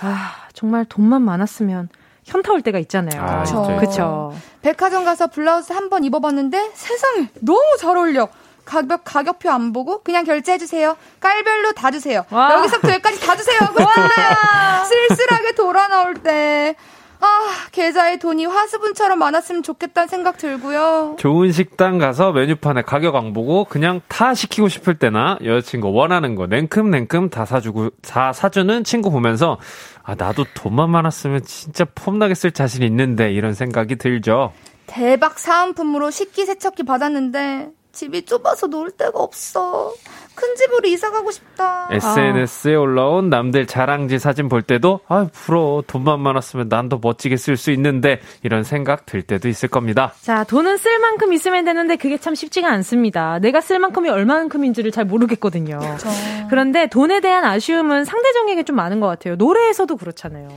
[0.00, 1.88] 아 정말 돈만 많았으면
[2.24, 3.22] 현타 올 때가 있잖아요.
[3.22, 3.44] 아,
[3.78, 4.34] 그렇죠.
[4.62, 8.28] 백화점 가서 블라우스 한 번 입어봤는데 세상에 너무 잘 어울려.
[8.64, 10.96] 가격 가격표 안 보고 그냥 결제해 주세요.
[11.20, 12.24] 깔별로 다 주세요.
[12.30, 12.54] 와.
[12.54, 13.58] 여기서부터 여기까지 다 주세요.
[13.78, 14.84] 와.
[14.84, 16.74] 쓸쓸하게 돌아 나올 때
[17.20, 17.26] 아,
[17.72, 21.16] 계좌에 돈이 화수분처럼 많았으면 좋겠다는 생각 들고요.
[21.18, 26.46] 좋은 식당 가서 메뉴판에 가격 안 보고 그냥 다 시키고 싶을 때나 여자친구 원하는 거
[26.46, 29.58] 냉큼냉큼 다 사주고 다 사주는 친구 보면서
[30.04, 34.52] 아 나도 돈만 많았으면 진짜 폼나게 쓸 자신 있는데 이런 생각이 들죠.
[34.86, 39.94] 대박 사은품으로 식기세척기 받았는데 집이 좁아서 놀 데가 없어.
[40.34, 41.88] 큰 집으로 이사 가고 싶다.
[41.90, 42.78] SNS에 아.
[42.78, 47.70] 올라온 남들 자랑지 사진 볼 때도 아 부러워 돈만 많았으면 난 더 멋지게 쓸 수
[47.70, 50.12] 있는데 이런 생각 들 때도 있을 겁니다.
[50.20, 53.38] 자 돈은 쓸 만큼 있으면 되는데 그게 참 쉽지가 않습니다.
[53.38, 55.78] 내가 쓸 만큼이 얼마만큼인지를 잘 모르겠거든요.
[55.78, 56.08] 그렇죠.
[56.50, 59.36] 그런데 돈에 대한 아쉬움은 상대적에게 좀 많은 것 같아요.
[59.36, 60.48] 노래에서도 그렇잖아요.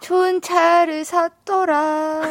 [0.00, 2.22] 좋은 차를 샀더라.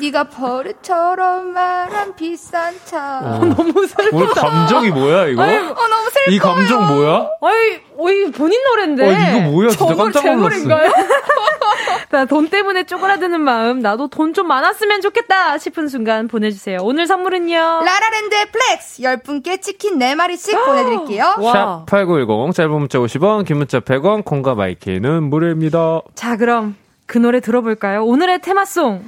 [0.00, 3.20] 네가 버릇처럼 말한 비싼 차.
[3.22, 3.38] 어.
[3.44, 4.16] 너무 슬프다.
[4.16, 5.42] 오늘 감정이 뭐야 이거?
[5.42, 6.30] 아유, 어 너무 슬퍼.
[6.32, 7.28] 이 감정 뭐야?
[7.40, 9.04] 어이, 어이 본인 노래인데.
[9.06, 9.68] 어, 이거 뭐야?
[9.68, 10.66] 진짜 깜짝 놀랐어.
[12.28, 16.78] 돈 때문에 쪼그라드는 마음, 나도 돈 좀 많았으면 좋겠다 싶은 순간 보내주세요.
[16.82, 17.54] 오늘 선물은요?
[17.84, 21.34] 라라랜드의 flex 10분께 치킨 4마리씩 보내드릴게요.
[21.36, 26.00] 샵8910 짧은 문자 50원, 긴 문자 100원, 콩과 마이크는 무료입니다.
[26.14, 26.76] 자, 그럼
[27.06, 28.04] 그 노래 들어볼까요?
[28.06, 29.04] 오늘의 테마송.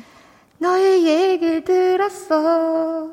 [0.59, 3.09] 너의 얘기 들었어.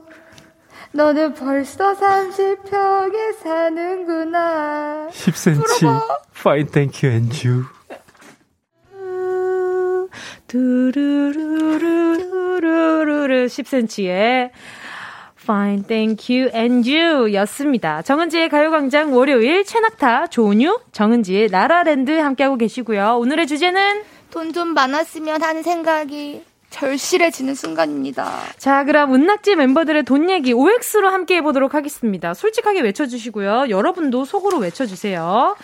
[0.93, 5.07] 너는 벌써 30평에 사는구나.
[5.11, 6.01] 10cm.
[6.35, 7.65] Fine, thank you, and you.
[12.21, 14.49] 두루루루루루루 10cm의
[15.41, 18.01] Fine, thank you, and you 였습니다.
[18.01, 23.17] 정은지의 가요광장 월요일 최낙타, 조은유, 정은지의 라라랜드 함께하고 계시고요.
[23.17, 28.39] 오늘의 주제는 돈 좀 많았으면 하는 생각이 절실해지는 순간입니다.
[28.57, 32.33] 자, 그럼 은낙지 멤버들의 돈 얘기 OX로 함께 해보도록 하겠습니다.
[32.33, 33.65] 솔직하게 외쳐주시고요.
[33.69, 35.55] 여러분도 속으로 외쳐주세요.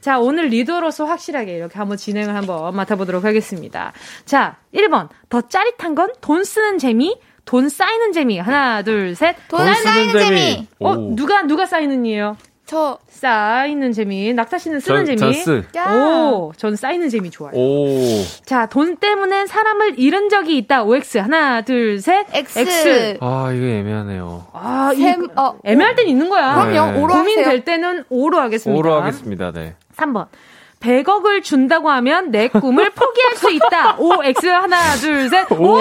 [0.00, 3.92] 자, 오늘 리더로서 확실하게 이렇게 한번 진행을 한번 맡아보도록 하겠습니다.
[4.24, 5.08] 자, 1번.
[5.28, 8.38] 더 짜릿한 건 돈 쓰는 재미, 돈 쌓이는 재미.
[8.38, 9.36] 하나, 둘, 셋.
[9.48, 10.40] 돈, 돈 쌓이는 재미.
[10.54, 10.66] 재미.
[10.80, 12.36] 어, 누가, 누가 쌓이는이에요?
[12.72, 14.32] 저 쌓이는 재미.
[14.32, 15.44] 낙타 씨는 쓰는 전, 재미.
[15.44, 17.52] 전 오, 전 쌓이는 재미 좋아요.
[17.54, 17.86] 오.
[18.46, 20.82] 자, 돈 때문에 사람을 잃은 적이 있다.
[20.84, 21.18] OX.
[21.18, 22.24] 하나, 둘, 셋.
[22.32, 22.58] X.
[22.60, 23.18] X.
[23.20, 24.46] 아, 이거 애매하네요.
[24.54, 26.64] 아, 샘, 어, 애매할 땐 있는 거야.
[26.64, 26.92] 그럼요.
[26.92, 27.14] 네.
[27.14, 28.78] 고민 될 때는 오로 하겠습니다.
[28.78, 29.52] 오로 하겠습니다.
[29.52, 29.74] 네.
[29.94, 30.28] 3번.
[30.82, 33.96] 100억을 준다고 하면 내 꿈을 포기할 수 있다.
[33.98, 35.46] O, X, 하나, 둘, 셋.
[35.52, 35.78] 오!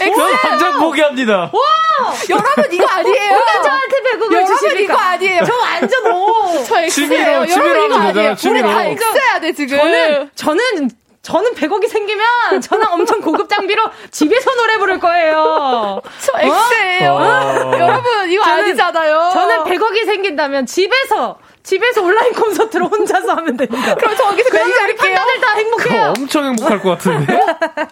[0.00, 0.20] X!
[0.46, 1.50] 완전 포기합니다.
[1.52, 2.14] 와!
[2.30, 3.34] 여러분, 이거 아니에요.
[3.34, 4.80] 누가 저한테 100억을 주십니까?
[4.94, 5.42] 이거 아니에요.
[5.44, 6.64] 저 완전 오!
[6.64, 6.88] 저 X예요.
[6.90, 8.68] 취미로, 취미로 하면 되잖아, 취미로.
[8.68, 9.76] 우리 다 X해야 돼, 지금.
[9.78, 10.90] 저는, 저는,
[11.22, 13.82] 저는 100억이 생기면 저는 엄청 고급 장비로
[14.12, 16.00] 집에서 노래 부를 거예요.
[16.20, 17.12] 저 X예요.
[17.14, 17.72] 어?
[17.78, 19.30] 여러분, 이거 저는, 아니잖아요.
[19.34, 21.38] 저는 100억이 생긴다면 집에서
[21.68, 23.94] 집에서 온라인 콘서트로 혼자서 하면 됩니다.
[23.94, 26.14] 그럼 저기서 그러면 우리 판다들 다 행복해요.
[26.16, 27.40] 엄청 행복할 것 같은데.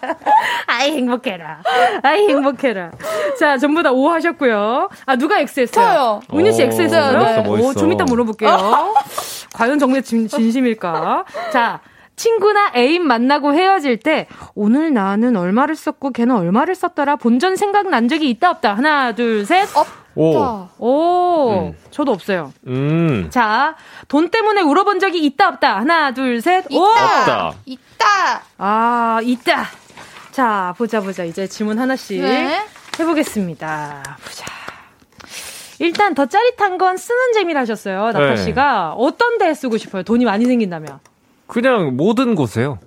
[0.65, 1.61] 아이 행복해라.
[2.01, 2.89] 아이 행복해라.
[3.39, 4.89] 자 전부 다 O 하셨고요.
[5.05, 5.85] 아 누가 X 했어요?
[5.85, 6.21] 저요.
[6.31, 7.19] 운유 씨 X 했어요?
[7.19, 7.69] 멋있어, 멋있어.
[7.69, 8.95] 오, 좀 이따 물어볼게요.
[9.53, 11.25] 과연 정말 진, 진심일까?
[11.53, 11.79] 자.
[12.17, 18.29] 친구나 애인 만나고 헤어질 때 오늘 나는 얼마를 썼고 걔는 얼마를 썼더라 본전 생각난 적이
[18.31, 19.69] 있다 없다 하나 둘 셋.
[19.77, 19.87] 없.
[20.15, 20.67] 오.
[20.79, 21.51] 오.
[21.69, 21.77] 음.
[21.91, 22.51] 저도 없어요.
[22.65, 23.27] 음.
[23.29, 23.75] 자,
[24.07, 25.77] 돈 때문에 울어본 적이 있다 없다.
[25.77, 26.65] 하나, 둘, 셋.
[26.67, 26.75] 있다.
[26.75, 26.83] 오!
[26.85, 27.53] 없다.
[27.65, 28.41] 있다.
[28.57, 29.65] 아, 있다.
[30.31, 31.23] 자, 보자 보자.
[31.23, 32.65] 이제 질문 하나씩 네.
[32.99, 34.03] 해보겠습니다.
[34.23, 34.45] 보자.
[35.77, 38.05] 일단 더 짜릿한 건 쓰는 재미를 하셨어요.
[38.07, 38.37] 낙타 네.
[38.37, 40.01] 씨가 어떤 데에 쓰고 싶어요?
[40.01, 40.99] 돈이 많이 생긴다면
[41.47, 42.79] 그냥 모든 곳에요.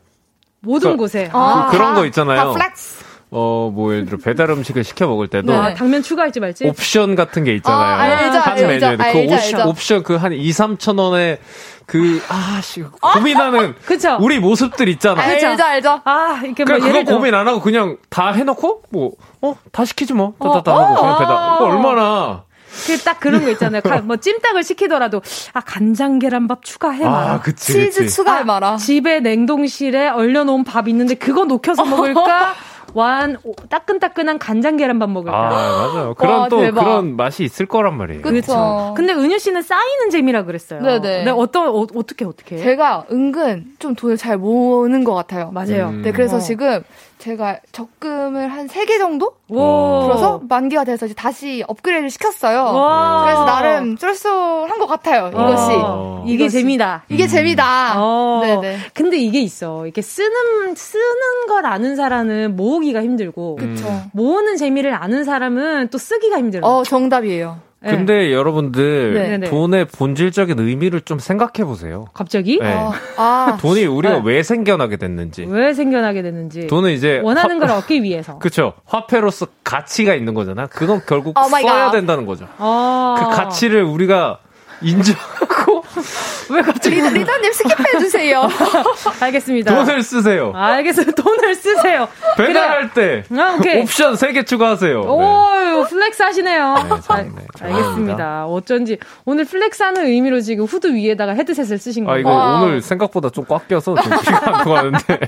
[0.61, 1.29] 모든 그- 곳에.
[1.33, 2.37] 아, 그, 런 다- 거 있잖아요.
[2.37, 3.01] 다 flex.
[3.33, 5.53] 어, 뭐, 예를 들어, 배달 음식을 시켜 먹을 때도.
[5.55, 5.75] 아, 네.
[5.75, 6.67] 당면 추가할지 말지.
[6.67, 7.81] 옵션 같은 게 있잖아요.
[7.81, 8.97] 아, 알죠, 한 알죠, 메뉴에.
[8.97, 9.69] 그 알죠, 옵션, 알죠.
[9.71, 11.39] 옵션 그 한 2, 3천 원에
[11.87, 13.75] 그, 아, 씨, 고민하는.
[13.87, 14.19] 그쵸.
[14.21, 15.23] 우리 모습들 있잖아.
[15.23, 16.01] 알죠, 알죠.
[16.05, 17.17] 아, 이렇게 뭐 그냥 예를 그거 들어.
[17.19, 20.35] 고민 안 하고 그냥 다 해놓고, 뭐, 어, 다 시키지 뭐.
[20.41, 21.37] 어, 따따따 하고 그냥 어, 배달.
[21.37, 21.69] 그거 어.
[21.69, 22.45] 얼마나.
[22.87, 23.81] 그 딱 그런 거 있잖아요.
[23.83, 27.33] 가- 뭐 찜닭을 시키더라도 아 간장 계란밥 추가해 마라.
[27.35, 28.15] 아, 그치, 치즈 그치.
[28.15, 28.77] 추가해 마라.
[28.77, 32.55] 집에 냉동실에 얼려놓은 밥 있는데 그거 녹여서 먹을까?
[32.95, 35.37] 완 오, 따끈따끈한 간장 계란밥 먹을까?
[35.37, 36.15] 아, 맞아요.
[36.15, 36.83] 그런 와, 또 대박.
[36.85, 38.23] 그런 맛이 있을 거란 말이에요.
[38.23, 38.95] 그- 그렇죠.
[38.97, 40.81] 근데 은유 씨는 쌓이는 재미라 그랬어요.
[40.83, 41.25] 네네.
[41.25, 42.59] 네, 어떤 어, 어떻게 어떻게?
[42.59, 45.51] 제가 은근 좀 돈을 잘 모으는 것 같아요.
[45.53, 45.89] 맞아요.
[45.89, 46.03] 음.
[46.03, 46.41] 네, 그래서 어.
[46.41, 46.83] 지금
[47.19, 49.35] 제가 적금을 한 3개 정도?
[49.51, 50.01] 오.
[50.05, 52.65] 불어서 만기가 돼서 이제 다시 업그레이드를 시켰어요.
[52.75, 53.25] 와.
[53.25, 55.73] 그래서 나름 쏠쏠한 것 같아요, 이것이.
[55.77, 56.25] 어.
[56.27, 56.59] 이게 이것이.
[56.61, 57.05] 재미다.
[57.11, 57.95] 이게 재미다.
[57.97, 58.41] 어.
[58.43, 58.79] 네네.
[58.95, 59.85] 근데 이게 있어.
[59.85, 63.87] 이렇게 쓰는 쓰는 걸 아는 사람은 모으 기가 힘들고 그쵸.
[64.13, 66.67] 모으는 재미를 아는 사람은 또 쓰기가 힘들어.
[66.67, 67.59] 어, 정답이에요.
[67.83, 67.93] 네.
[67.93, 69.49] 근데 여러분들 네.
[69.49, 72.05] 돈의 본질적인 의미를 좀 생각해 보세요.
[72.13, 72.67] 갑자기 네.
[72.75, 74.23] 아, 아, 돈이 우리가 네.
[74.23, 75.47] 왜 생겨나게 됐는지.
[75.49, 78.39] 왜 생겨나게 됐는지 돈은 이제 원하는 화- 걸 얻기 위해서.
[78.41, 78.75] 그쵸.
[78.85, 80.67] 화폐로서 가치가 있는 거잖아.
[80.67, 81.97] 그건 결국 Oh 써야 God.
[81.97, 82.47] 된다는 거죠.
[82.59, 83.15] 어.
[83.19, 84.41] 그 가치를 우리가
[84.83, 85.83] 인정하고
[86.51, 88.49] 왜 갑자기 리더, 리더님 skip해 주세요.
[89.21, 89.75] 알겠습니다.
[89.75, 90.53] 돈을 쓰세요.
[90.55, 91.23] 알겠습니다.
[91.23, 92.09] 돈을 쓰세요.
[92.37, 93.83] 배달할 때 아, 오케이.
[93.83, 95.01] 옵션 3개 추가하세요.
[95.01, 95.07] 네.
[95.07, 96.75] 오, flex 하시네요.
[96.75, 98.47] 네, 네, 알겠습니다.
[98.47, 102.21] 어쩐지 오늘 flex 하는 의미로 지금 후드 위에다가 헤드셋을 쓰신 아, 거예요.
[102.21, 102.61] 이거 와.
[102.63, 105.19] 오늘 생각보다 좀 꽉 껴서 좀 피가 안 통하는데.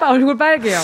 [0.00, 0.78] 얼굴 빨개요.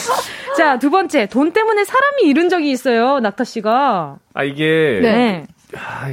[0.59, 1.27] 자, 두 번째.
[1.27, 3.18] 돈 때문에 사람 잃은 적이 있어요.
[3.20, 4.16] 낙타 씨가.
[4.35, 4.99] 아, 이게.
[5.01, 5.47] 네.
[5.77, 6.11] 아,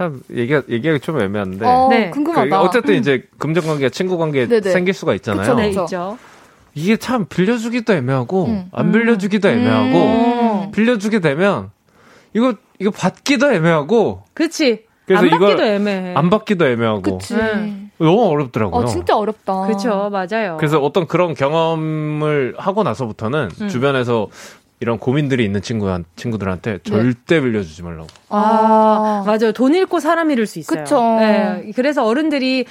[0.00, 1.66] 참, 얘기가, 얘기하기 좀 애매한데.
[1.66, 2.08] 어, 네.
[2.08, 2.62] 그, 궁금하다.
[2.62, 4.70] 어쨌든 이제 금전 관계, 친구 관계 네네.
[4.70, 5.42] 생길 수가 있잖아요.
[5.42, 5.82] 그쵸, 네, 그쵸.
[5.84, 6.18] 있죠.
[6.72, 8.64] 이게 참 빌려주기도 애매하고 음.
[8.72, 10.70] 안 빌려주기도 애매하고 음.
[10.70, 11.70] 빌려주게 되면
[12.32, 14.84] 이거 이거 받기도 애매하고 그치.
[15.04, 16.14] 그래서 안 이걸 받기도 애매해.
[16.14, 17.34] 안 받기도 애매하고 그치.
[17.36, 17.90] 네.
[17.98, 18.82] 너무 어렵더라고요.
[18.82, 19.66] 어, 진짜 어렵다.
[19.66, 20.56] 그쵸, 맞아요.
[20.58, 23.68] 그래서 어떤 그런 경험을 하고 나서부터는 음.
[23.68, 24.28] 주변에서
[24.80, 28.06] 이런 고민들이 있는 친구한 친구들한테 절대 빌려주지 말라고.
[28.30, 29.52] 아, 맞아요.
[29.52, 30.82] 돈 잃고 사람 잃을 수 있어요.
[30.84, 31.00] 그쵸.
[31.20, 32.64] 네, 그래서 어른들이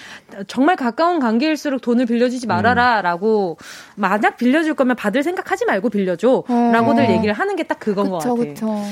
[0.47, 3.57] 정말 가까운 관계일수록 돈을 빌려주지 말아라 라고
[3.95, 7.11] 만약 빌려줄 거면 받을 생각하지 말고 빌려줘 라고들 어.
[7.11, 8.53] 얘기를 하는 게 딱 그건 것 그쵸, 같아요.
[8.55, 8.83] 그쵸.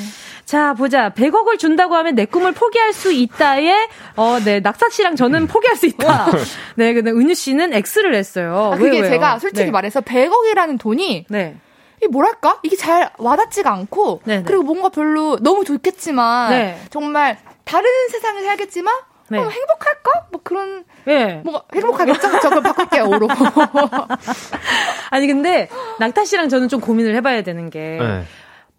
[0.45, 1.09] 자, 보자.
[1.09, 5.87] 100억을 준다고 하면 내 꿈을 포기할 수 있다에, 어, 네, 낙사 씨랑 저는 포기할 수
[5.87, 6.27] 있다.
[6.75, 8.71] 네, 근데 은유 씨는 X를 했어요.
[8.73, 9.09] 아, 왜, 그게 왜요?
[9.09, 9.71] 제가 솔직히 네.
[9.71, 11.55] 말해서 100억이라는 돈이 네.
[12.01, 12.59] 이 뭐랄까?
[12.63, 14.43] 이게 잘 와닿지가 않고 네네.
[14.43, 16.79] 그리고 뭔가 별로 너무 좋겠지만 네.
[16.89, 18.93] 정말 다른 세상을 살겠지만
[19.29, 19.39] 네.
[19.39, 20.27] 어, 행복할까?
[20.31, 21.41] 뭐 그런 예.
[21.43, 22.39] 뭔가 행복하겠죠?
[22.41, 23.27] 저 그럼 바꿀게요 오로.
[25.11, 25.69] 아니, 근데
[25.99, 28.23] 낙타 씨랑 저는 좀 고민을 해봐야 되는 게, 네.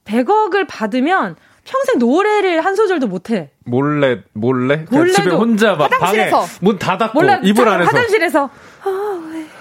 [0.04, 1.36] 100억을 받으면
[1.68, 3.50] 평생 노래를 한 소절도 못 해.
[3.64, 6.46] 몰래 몰래 몰래도 집에 혼자 막 방에 화장실에서.
[6.62, 8.50] 문 닫았고 몰라, 이불 자- 안에서 화장실에서.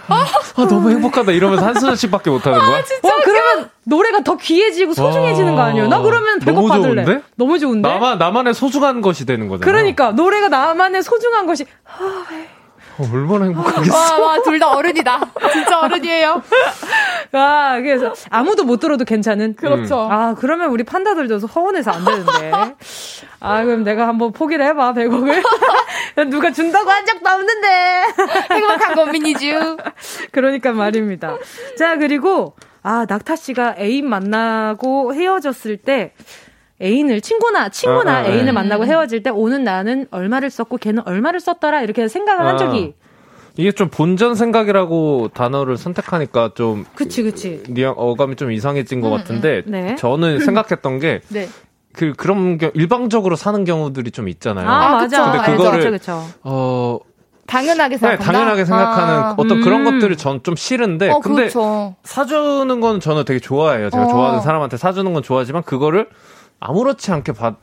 [0.09, 0.25] 아
[0.69, 2.69] 너무 행복하다 이러면서 한 소절씩밖에 못 하는 거야?
[3.03, 5.87] 와, 그러면 노래가 더 귀해지고 소중해지는 거 아니에요?
[5.89, 7.03] 나 그러면 100억 너무 받을래.
[7.03, 7.23] 좋은데?
[7.35, 7.87] 너무 좋은데?
[7.89, 9.69] 나만 나만의 소중한 것이 되는 거잖아.
[9.69, 11.65] 그러니까 노래가 나만의 소중한 것이
[11.99, 12.23] 어,
[12.99, 13.95] 얼마나 행복하겠어.
[13.95, 15.19] 와, 와, 둘 다 어른이다.
[15.53, 16.41] 진짜 어른이에요.
[17.33, 20.07] 아 그래서 아무도 못 들어도 괜찮은 그렇죠.
[20.09, 22.51] 아 그러면 우리 판다들도 허원해서 안 되는데
[23.39, 25.43] 아 그럼 내가 한번 포기를 해봐 100억을
[26.31, 28.03] 누가 준다고 한 적도 없는데.
[28.51, 29.77] 행복한 고민이죠.
[30.31, 31.37] 그러니까 말입니다.
[31.77, 36.13] 자, 그리고, 아, 낙타 씨가 애인 만나고 헤어졌을 때,
[36.82, 38.51] 애인을 친구나 친구나 아, 아, 애인을 네.
[38.51, 42.57] 만나고 헤어질 때 오는 나는 얼마를 썼고 걔는 얼마를 썼더라 이렇게 생각을 한 아.
[42.57, 42.93] 적이
[43.55, 49.17] 이게 좀 본전 생각이라고 단어를 선택하니까 좀 그치 그치 뉘앙 어감이 좀 이상해진 것 음,
[49.17, 49.71] 같은데 음.
[49.71, 49.95] 네.
[49.95, 51.49] 저는 생각했던 게 네.
[51.93, 54.69] 그 그런 경 일방적으로 사는 경우들이 좀 있잖아요.
[54.69, 55.32] 아, 맞아.
[55.32, 56.23] 근데 그거를 그쵸, 그쵸.
[56.43, 56.99] 어
[57.47, 59.34] 당연하게 생각 네, 당연하게 생각하는 아.
[59.38, 59.61] 어떤 음.
[59.63, 61.95] 그런 것들을 전 좀 싫은데 어, 근데 그렇죠.
[62.03, 63.89] 사주는 건 저는 되게 좋아해요.
[63.89, 64.07] 제가 어.
[64.09, 66.07] 좋아하는 사람한테 사주는 건 좋아하지만 그거를
[66.59, 67.55] 아무렇지 않게 받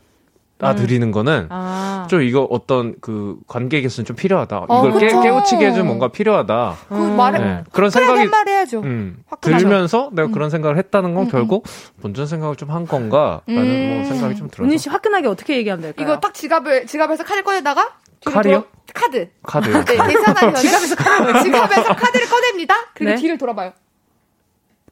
[0.57, 1.13] 받아들이는 음.
[1.13, 2.07] 거는 아.
[2.09, 4.67] 좀 이거 어떤 그 관계 개수는 좀 필요하다.
[4.69, 6.77] 어, 이걸 깨, 깨우치게 해준 뭔가 필요하다.
[6.89, 7.17] 그 음.
[7.17, 7.65] 말에 네.
[7.73, 8.81] 그런 생각이 말해야죠.
[8.81, 10.33] 음, 들면서 내가 음.
[10.33, 11.31] 그런 생각을 했다는 건 음, 음.
[11.31, 11.67] 결국
[12.01, 14.67] 본전 생각을 좀 한 건가라는 뭐 생각이 좀 들어요.
[14.69, 16.05] 은희 씨 화끈하게 어떻게 얘기하면 될까요?
[16.07, 18.65] 이거 딱 지갑을 지갑에서 카드 꺼내다가 칼이요?
[18.95, 19.29] 카드.
[19.43, 19.69] 카드.
[19.69, 21.43] 네, 계산하기 지갑에서 카드.
[21.45, 22.75] 지갑에서 카드를 꺼냅니다.
[22.95, 23.17] 그리고 네?
[23.21, 23.73] 뒤를 돌아봐요.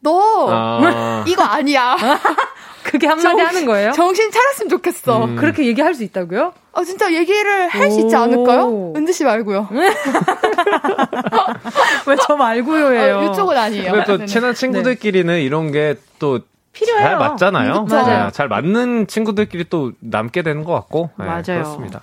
[0.00, 1.24] 너 아.
[1.26, 1.96] 이거 아니야.
[2.92, 3.92] 그게 한마디 정, 하는 거예요?
[3.92, 5.24] 정신 차렸으면 좋겠어.
[5.24, 5.36] 음.
[5.36, 6.52] 그렇게 얘기할 수 있다고요?
[6.74, 8.92] 아, 진짜 얘기를 할 수 있지 않을까요?
[8.94, 9.68] 은지 씨 말고요.
[12.06, 12.86] 왜 저 말고요?
[13.18, 14.04] 아, 이쪽은 아니에요.
[14.06, 15.42] 또 친한 친구들끼리는 네.
[15.42, 16.40] 이런 게또
[16.72, 17.04] 필요해요.
[17.06, 17.72] 잘 맞잖아요.
[17.80, 18.24] 음, 맞아요.
[18.26, 21.10] 네, 잘 맞는 친구들끼리 또 남게 되는 것 같고.
[21.18, 21.42] 네, 맞아요.
[21.44, 22.00] 그렇습니다.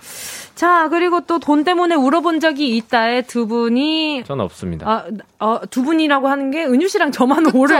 [0.54, 4.24] 자, 그리고 또 돈 때문에 울어본 적이 있다에 두 분이.
[4.26, 4.86] 저는 없습니다.
[4.88, 5.04] 아,
[5.44, 7.58] 어, 두 분이라고 하는 게 은유 씨랑 저만 그쵸.
[7.58, 7.76] 오를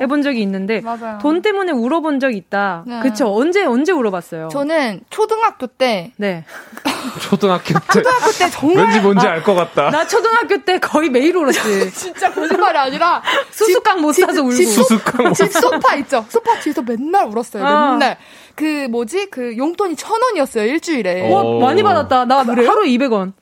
[0.00, 0.80] 해본 적이 있는데.
[0.80, 1.18] 맞아요.
[1.20, 2.84] 돈 때문에 울어본 적 있다.
[2.86, 3.00] 네.
[3.00, 3.34] 그쵸.
[3.34, 4.48] 언제, 언제 울어봤어요?
[4.48, 6.12] 저는 초등학교 때.
[6.16, 6.44] 네.
[7.22, 7.80] 초등학교 때.
[7.92, 8.84] 초등학교 때 정말.
[8.84, 9.90] 왠지 뭔지 아, 알것 같다.
[9.90, 11.90] 나 초등학교 때 거의 매일 울었지.
[11.94, 13.22] 진짜 거짓말이 아니라.
[13.50, 14.52] 수수깡 못 사서 울고.
[14.52, 16.24] 수수깡 집 소파 있죠.
[16.28, 17.64] 소파 뒤에서 맨날 울었어요.
[17.64, 17.92] 아.
[17.92, 18.16] 맨날.
[18.54, 21.30] 그 뭐지 그 용돈이 천 원이었어요 일주일에.
[21.30, 22.24] 와 많이 받았다.
[22.24, 22.70] 나 그래요?
[22.70, 23.32] 하루 200원.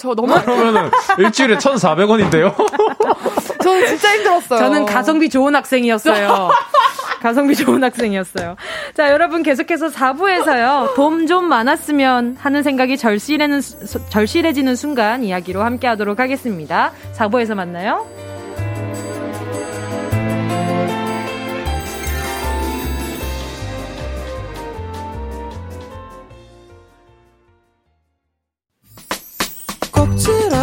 [0.00, 2.54] 저 너무 그러면은 일주일에 1,400원인데요.
[3.62, 4.58] 저는 진짜 힘들었어요.
[4.58, 6.50] 저는 가성비 좋은 학생이었어요.
[7.20, 8.56] 가성비 좋은 학생이었어요.
[8.96, 10.94] 자, 여러분 계속해서 4부에서요.
[10.94, 13.60] 돈 좀 많았으면 하는 생각이 절실해는,
[14.08, 16.92] 절실해지는 순간 이야기로 함께 하도록 하겠습니다.
[17.16, 18.06] 4부에서 만나요.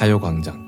[0.00, 0.58] 가요광장.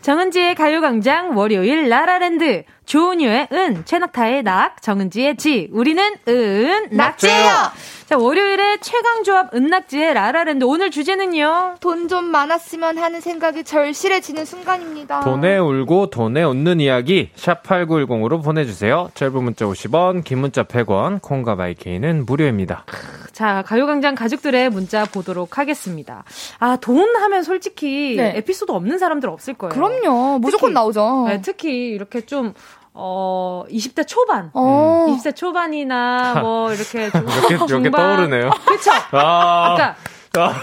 [0.00, 7.70] 정은지의 가요광장 월요일 라라랜드 조은유의 은, 최낙타의 낙, 정은지의 지, 우리는 은, 낙지예요.
[8.06, 11.76] 자, 월요일에 최강조합 은낙지의 라라랜드 오늘 주제는요.
[11.78, 15.20] 돈 좀 많았으면 하는 생각이 절실해지는 순간입니다.
[15.20, 19.10] 돈에 울고 돈에 웃는 이야기 샵 8910으로 보내주세요.
[19.14, 22.84] 짧은 문자 50원, 긴 문자 100원, 콩과 마이케이는 무료입니다.
[23.32, 26.24] 자, 가요광장 가족들의 문자 보도록 하겠습니다.
[26.58, 28.32] 아, 돈 하면 솔직히 네.
[28.38, 29.70] 에피소드 없는 사람들 없을 거예요.
[29.72, 30.40] 그럼요.
[30.40, 31.26] 무조건 특히, 나오죠.
[31.28, 32.54] 네, 특히 이렇게 좀
[32.92, 34.50] 어, 20대 초반.
[34.54, 35.06] 어.
[35.10, 38.50] 20대 초반이나 뭐 이렇게 좀 이렇게, 이렇게 떠오르네요.
[38.66, 38.90] 그쵸?
[39.12, 39.94] 아.
[40.32, 40.60] 그러니까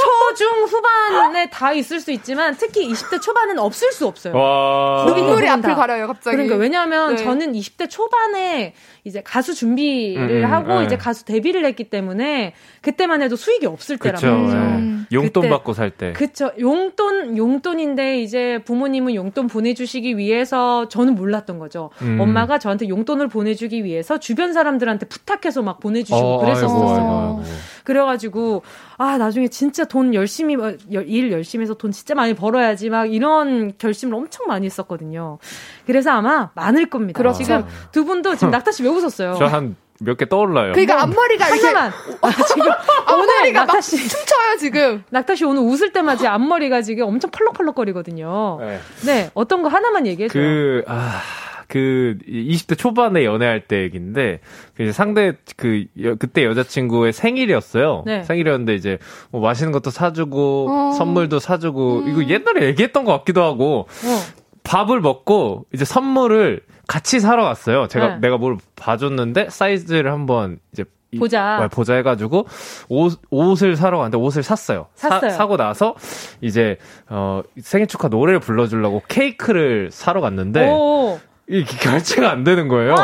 [0.00, 4.34] 초중 후반에 다 있을 수 있지만 특히 20대 초반은 없을 수 없어요.
[4.34, 5.04] 와.
[5.06, 6.36] 눈물이 앞을 가려요, 갑자기.
[6.36, 7.22] 그러니까 왜냐하면 네.
[7.22, 10.86] 저는 20대 초반에 이제 가수 준비를 음, 하고 네.
[10.86, 14.26] 이제 가수 데뷔를 했기 때문에 그때만 해도 수익이 없을 말이죠.
[14.26, 14.93] 네.
[15.12, 16.12] 용돈 그때, 받고 살 때.
[16.12, 16.50] 그쵸.
[16.58, 21.90] 용돈 용돈인데 이제 부모님은 용돈 보내주시기 위해서 저는 몰랐던 거죠.
[22.02, 22.18] 음.
[22.20, 27.42] 엄마가 저한테 용돈을 보내주기 위해서 주변 사람들한테 부탁해서 막 보내주시고 어, 그랬었어요.
[27.84, 28.62] 그래가지고
[28.96, 33.72] 아 나중에 진짜 돈 열심히 어, 일 열심히 해서 돈 진짜 많이 벌어야지 막 이런
[33.78, 35.38] 결심을 엄청 많이 했었거든요.
[35.86, 37.18] 그래서 아마 많을 겁니다.
[37.18, 37.42] 그렇죠.
[37.42, 39.34] 지금 두 분도 지금 낙타 씨 왜 웃었어요?
[39.34, 40.72] 저 한 몇 개 떠올라요.
[40.72, 42.62] 그러니까 앞머리가 이렇게 만 아, 지금
[43.06, 45.04] 앞머리가 낙타 씨 춤춰요 지금.
[45.10, 48.58] 낙타 씨 오늘 웃을 때마다 앞머리가 지금 엄청 펄럭펄럭거리거든요.
[48.60, 48.80] 네.
[49.06, 50.42] 네, 어떤 거 하나만 얘기해 줘요.
[50.42, 51.20] 그 아.
[51.66, 54.40] 그 20대 초반에 연애할 때 얘기인데
[54.76, 58.02] 그 상대 그 여, 그때 여자친구의 생일이었어요.
[58.06, 58.22] 네.
[58.22, 58.98] 생일이었는데 이제
[59.30, 60.92] 뭐 맛있는 것도 사주고 어.
[60.92, 62.08] 선물도 사주고 음.
[62.10, 64.34] 이거 옛날에 얘기했던 것 같기도 하고 어.
[64.62, 67.88] 밥을 먹고 이제 선물을 같이 사러 갔어요.
[67.88, 68.18] 제가 네.
[68.20, 70.84] 내가 뭘 봐줬는데 사이즈를 한번 이제
[71.18, 71.64] 보자.
[71.64, 72.46] 이, 보자 해가지고
[72.88, 74.86] 옷 옷을 사러 갔는데 옷을 샀어요.
[74.94, 75.30] 샀어요.
[75.30, 75.94] 사, 고 나서
[76.40, 76.78] 이제
[77.08, 81.20] 어 생일 축하 노래를 불러주려고 케이크를 사러 갔는데 오.
[81.48, 82.94] 이 결제가 안 되는 거예요.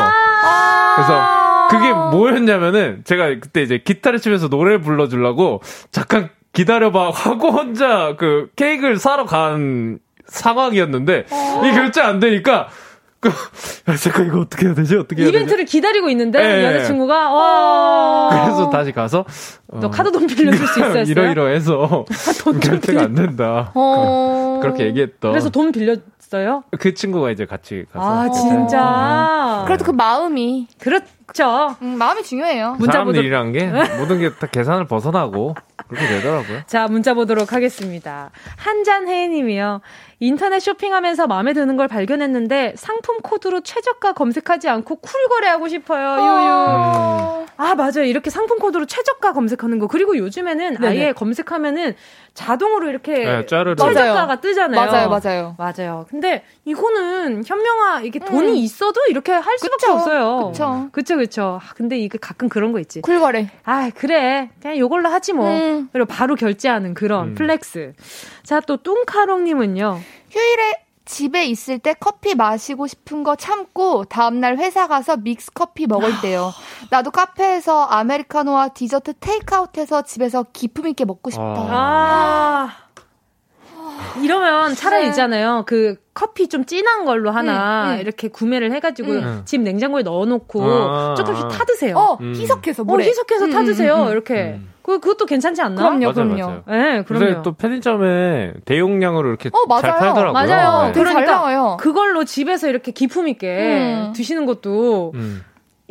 [0.95, 5.61] 그래서 그게 뭐였냐면은 제가 그때 이제 기타를 치면서 노래를 불러주려고
[5.91, 12.67] 잠깐 기다려봐 하고 혼자 그 케이크를 사러 간 상황이었는데 이 결제 안 되니까
[13.99, 14.95] 잠깐 이거 어떻게 해야 되지?
[14.97, 15.71] 어떻게 해야 이벤트를 되지?
[15.71, 16.65] 기다리고 있는데 네.
[16.65, 18.45] 여자친구가 와.
[18.45, 19.25] 그래서 다시 가서
[19.67, 21.03] 너 어, 카드 돈 빌려줄 수 있어요?
[21.03, 22.05] 이러이러해서
[22.61, 23.71] 결제가 안 된다.
[23.75, 24.59] 어...
[24.61, 25.31] 그렇게 얘기했던.
[25.31, 26.63] 그래서 돈 빌렸어요?
[26.79, 28.21] 그 친구가 이제 같이 가서.
[28.21, 28.81] 아 진짜.
[28.83, 29.65] 어...
[29.65, 31.75] 그래도 그 마음이 그렇죠.
[31.81, 32.75] 음, 마음이 중요해요.
[32.79, 33.19] 문자 보도...
[33.19, 33.67] 일이란 게
[33.99, 35.55] 모든 게 다 계산을 벗어나고
[35.87, 36.61] 그렇게 되더라고요.
[36.67, 38.31] 자 문자 보도록 하겠습니다.
[38.57, 39.81] 한잔혜님이요.
[40.23, 46.07] 인터넷 쇼핑하면서 마음에 드는 걸 발견했는데 상품 코드로 최저가 검색하지 않고 cool 거래하고 싶어요.
[46.09, 46.15] 아.
[46.17, 47.41] 유유.
[47.41, 47.47] 음.
[47.57, 48.05] 아 맞아요.
[48.05, 49.87] 이렇게 상품 코드로 최저가 검색하는 거.
[49.87, 50.87] 그리고 요즘에는 네네.
[50.87, 51.95] 아예 검색하면은
[52.33, 54.39] 자동으로 이렇게 네, 최저가가 맞아요.
[54.41, 54.85] 뜨잖아요.
[54.91, 55.55] 맞아요, 맞아요.
[55.57, 56.05] 맞아요.
[56.09, 58.55] 근데 이거는 현명한 게 돈이 음.
[58.55, 60.37] 있어도 이렇게 할 수밖에 그쵸, 없어요.
[60.53, 60.89] 그렇죠.
[60.91, 61.59] 그렇죠, 그렇죠.
[61.75, 63.01] 근데 이게 가끔 그런 거 있지.
[63.01, 63.49] cool 거래.
[63.65, 64.49] 아 그래.
[64.61, 65.47] 그냥 요걸로 하지 뭐.
[65.49, 65.89] 음.
[65.91, 67.35] 그리고 바로 결제하는 그런 음.
[67.35, 67.93] flex.
[68.43, 69.99] 자 또 뚱카롱님은요.
[70.29, 76.21] 휴일에 집에 있을 때 커피 마시고 싶은 거 참고 다음날 회사 가서 믹스 커피 먹을
[76.21, 76.51] 때요.
[76.89, 81.43] 나도 카페에서 아메리카노와 디저트 테이크아웃해서 집에서 기품 있게 먹고 싶다.
[81.43, 82.77] 아.
[84.23, 85.09] 이러면 차라리 네.
[85.09, 85.63] 있잖아요.
[85.67, 88.01] 그 커피 좀 진한 걸로 하나 네, 네.
[88.01, 89.41] 이렇게 구매를 해가지고 음.
[89.45, 91.97] 집 냉장고에 넣어놓고 아~ 조금씩 타드세요.
[91.97, 92.33] 어, 음.
[92.35, 93.03] 희석해서 물에.
[93.03, 93.95] 어, 희석해서 음, 타드세요.
[93.95, 94.59] 음, 음, 이렇게.
[94.83, 95.75] 그, 그것도 괜찮지 않나?
[95.75, 96.45] 그럼요, 맞아요, 그럼요.
[96.47, 96.63] 맞아요.
[96.67, 97.43] 네, 그럼요.
[97.43, 100.33] 또 편의점에 대용량으로 이렇게 어, 잘 팔더라고요.
[100.33, 100.87] 맞아요.
[100.87, 100.93] 네.
[100.93, 101.77] 그러니까 잘 나와요.
[101.79, 105.13] 그걸로 집에서 이렇게 기품 있게 드시는 것도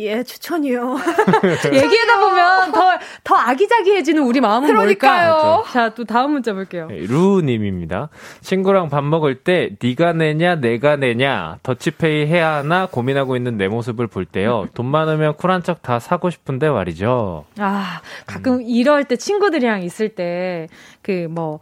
[0.00, 0.96] 예, 추천이요.
[1.72, 2.90] 얘기하다 보면 더,
[3.24, 5.32] 더 아기자기해지는 우리 마음은 그러니까요.
[5.32, 5.70] 뭘까?
[5.72, 6.86] 자, 또 다음 문자 볼게요.
[6.88, 8.08] 네, 루님입니다.
[8.40, 14.06] 친구랑 밥 먹을 때 네가 내냐 내가 내냐 더치페이 해야 하나 고민하고 있는 내 모습을
[14.06, 14.66] 볼 때요.
[14.74, 17.44] 돈 많으면 쿨한 척 다 사고 싶은데 말이죠.
[17.58, 18.62] 아, 가끔 음.
[18.66, 20.68] 이럴 때 친구들이랑 있을 때
[21.02, 21.60] 그 뭐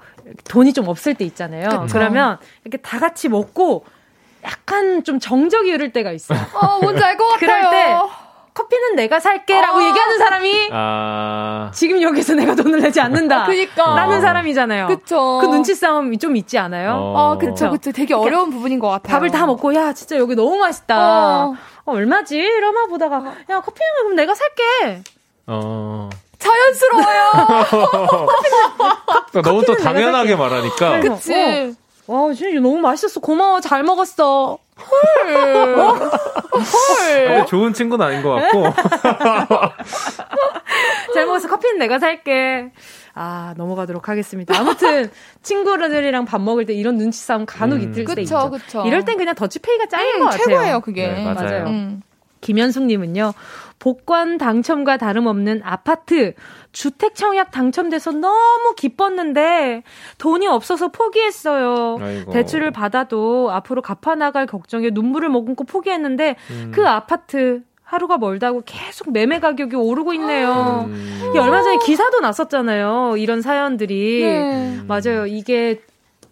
[0.48, 1.68] 돈이 좀 없을 때 있잖아요.
[1.68, 1.86] 그쵸.
[1.92, 3.84] 그러면 이렇게 다 같이 먹고
[4.44, 6.38] 약간 좀 정적이 흐를 때가 있어요.
[6.54, 7.38] 어, 뭔지 알 것 같아요.
[7.38, 7.98] 그럴 때
[8.58, 13.44] 커피는 내가 살게라고 아~ 얘기하는 사람이 아~ 지금 여기서 내가 돈을 내지 않는다.
[13.46, 13.94] 그니까.
[13.94, 14.88] 라는 사람이잖아요.
[14.88, 15.38] 그쵸.
[15.40, 16.94] 그 눈치 싸움이 좀 있지 않아요?
[16.94, 17.34] 어.
[17.34, 17.92] 아, 그쵸, 그쵸.
[17.92, 19.12] 되게 그러니까 어려운 부분인 것 같아요.
[19.12, 20.96] 밥을 다 먹고, 야, 진짜 여기 너무 맛있다.
[20.98, 21.54] 어,
[21.84, 22.36] 어 얼마지?
[22.36, 25.02] 이러나 보다가, 야, 커피는 그럼 내가 살게.
[25.46, 26.10] 어.
[26.38, 27.32] 자연스러워요.
[29.30, 31.00] 그러니까 너무 또 당연하게 말하니까.
[31.00, 31.76] 그치.
[32.06, 32.24] 어.
[32.26, 33.20] 와, 진짜 너무 맛있었어.
[33.20, 33.60] 고마워.
[33.60, 34.58] 잘 먹었어.
[34.78, 35.78] 헐.
[35.78, 35.92] 어?
[36.52, 37.46] 헐.
[37.46, 38.64] 좋은 친구는 아닌 것 같고.
[41.14, 41.48] 잘 먹었어.
[41.48, 42.70] 커피는 내가 살게.
[43.14, 44.56] 아, 넘어가도록 하겠습니다.
[44.58, 45.10] 아무튼,
[45.42, 47.90] 친구들이랑 밥 먹을 때 이런 눈치 싸움 간혹 음.
[47.90, 48.50] 있을 그쵸, 때 있죠.
[48.50, 48.84] 그쵸.
[48.86, 50.44] 이럴 땐 그냥 더치페이가 짱인 음, 것 같아요.
[50.46, 51.08] 최고예요, 그게.
[51.08, 51.34] 네, 맞아요.
[51.34, 51.64] 맞아요.
[51.66, 52.02] 음.
[52.40, 53.32] 김현숙님은요,
[53.78, 56.34] 복권 당첨과 다름없는 아파트,
[56.72, 59.82] 주택 청약 당첨돼서 너무 기뻤는데
[60.18, 61.98] 돈이 없어서 포기했어요.
[62.00, 62.32] 아이고.
[62.32, 66.72] 대출을 받아도 앞으로 갚아 나갈 걱정에 눈물을 머금고 포기했는데 음.
[66.74, 70.84] 그 아파트 하루가 멀다고 계속 매매 가격이 오르고 있네요.
[70.88, 71.32] 음.
[71.38, 73.14] 얼마 전에 기사도 났었잖아요.
[73.16, 74.22] 이런 사연들이.
[74.22, 74.80] 네.
[74.86, 75.26] 맞아요.
[75.26, 75.80] 이게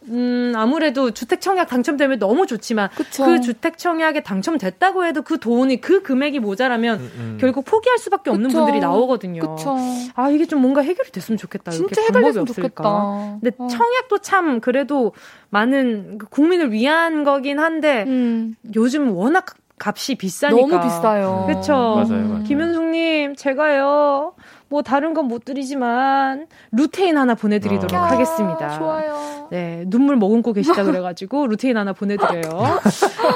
[0.08, 3.24] 음, 아무래도 주택 청약 당첨되면 너무 좋지만 그쵸.
[3.24, 7.38] 그 주택 청약에 당첨됐다고 해도 그 돈이 그 금액이 모자라면 음, 음.
[7.40, 8.58] 결국 포기할 수밖에 없는 그쵸.
[8.58, 9.56] 분들이 나오거든요.
[9.56, 9.76] 그쵸.
[10.14, 11.70] 아 이게 좀 뭔가 해결이 됐으면 좋겠다.
[11.72, 13.38] 진짜 해결됐으면 좋겠다.
[13.40, 13.66] 근데 어.
[13.66, 15.12] 청약도 참 그래도
[15.50, 18.54] 많은 그 국민을 위한 거긴 한데 음.
[18.74, 19.46] 요즘 워낙
[19.78, 21.44] 값이 비싸니까 너무 비싸요.
[21.46, 21.72] 그렇죠.
[21.74, 22.42] 맞아요, 맞아요.
[22.44, 24.32] 김현숙님 제가요
[24.68, 27.96] 뭐 다른 건 못 드리지만 루테인 하나 보내드리도록 어.
[28.04, 28.78] 하겠습니다.
[28.78, 29.35] 좋아요.
[29.50, 32.80] 네 눈물 머금고 계시다 그래가지고 루테인 하나 보내드려요.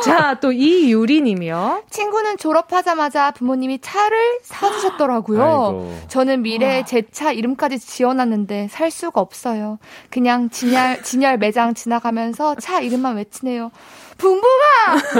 [0.04, 1.82] 자 또 이유리님이요.
[1.90, 5.42] 친구는 졸업하자마자 부모님이 차를 사주셨더라고요.
[5.42, 5.98] 아이고.
[6.08, 9.78] 저는 미래에 제 차 이름까지 지어놨는데 살 수가 없어요.
[10.10, 13.70] 그냥 진열 진열 매장 지나가면서 차 이름만 외치네요.
[14.18, 14.44] 붕붕아!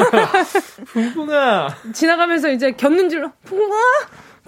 [0.93, 1.69] 붕붕아!
[1.95, 3.79] 지나가면서 이제 겹는 줄로, 붕붕아!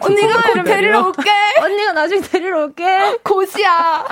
[0.01, 1.30] 언니가 곧 데리러 올게.
[1.61, 2.84] 언니가 나중에 데리러 올게.
[3.24, 4.05] 고시야.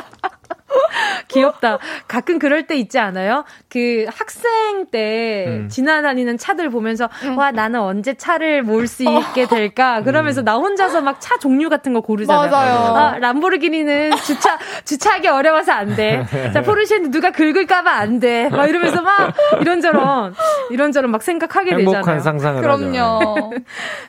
[1.28, 1.78] 귀엽다.
[2.08, 3.44] 가끔 그럴 때 있지 않아요?
[3.68, 5.68] 그 학생 때 음.
[5.68, 7.38] 지나다니는 차들 보면서 음.
[7.38, 10.02] 와 나는 언제 차를 몰 수 있게 될까?
[10.04, 10.44] 그러면서 음.
[10.44, 12.50] 나 혼자서 막 차 종류 같은 거 고르잖아요.
[12.50, 12.74] 맞아요.
[12.96, 16.24] 아, 람보르기니는 주차 주차하기 어려워서 안 돼.
[16.54, 18.48] 자 포르쉐는 누가 긁을까봐 안 돼.
[18.48, 20.34] 막 이러면서 막 이런저런
[20.70, 22.18] 이런저런 막 생각하게 행복한 되잖아요.
[22.18, 23.52] 행복한 상상을 그럼요.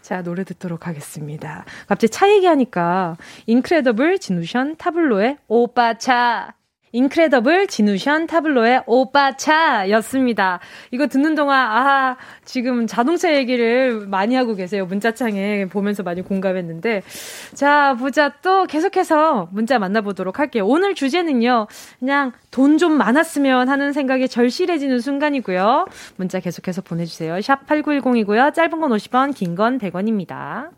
[0.02, 1.66] 자 노래 듣도록 하겠습니다.
[1.88, 6.51] 갑자기 차 얘기하니까 인크레더블 진우션 타블로의 오빠 차
[6.92, 10.60] 인크레더블 진우션 타블로의 오빠차였습니다.
[10.92, 14.86] 이거 듣는 동안 아 지금 자동차 얘기를 많이 하고 계세요.
[14.86, 17.04] 문자창에 보면서 많이 공감했는데
[17.54, 20.66] 자 보자 또 계속해서 문자 만나보도록 할게요.
[20.68, 21.68] 오늘 주제는요.
[22.00, 25.86] 그냥 돈 좀 많았으면 하는 생각이 절실해지는 순간이고요.
[26.16, 27.40] 문자 계속해서 보내주세요.
[27.42, 28.54] 샵 8910이고요.
[28.54, 30.70] 짧은 건 50원 긴 건 100원입니다.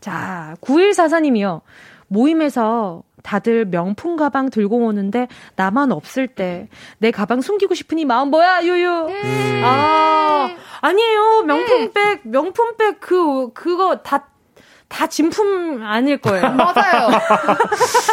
[0.00, 1.60] 자 9144님이요.
[2.08, 6.68] 모임에서 다들 명품 가방 들고 오는데 나만 없을 때
[6.98, 9.06] 내 가방 숨기고 싶으니 마음 뭐야 유유.
[9.08, 9.62] 음.
[9.64, 10.48] 아
[10.80, 16.50] 아니에요 명품백 명품백 그 그거 다다 진품 아닐 거예요.
[16.54, 17.08] 맞아요.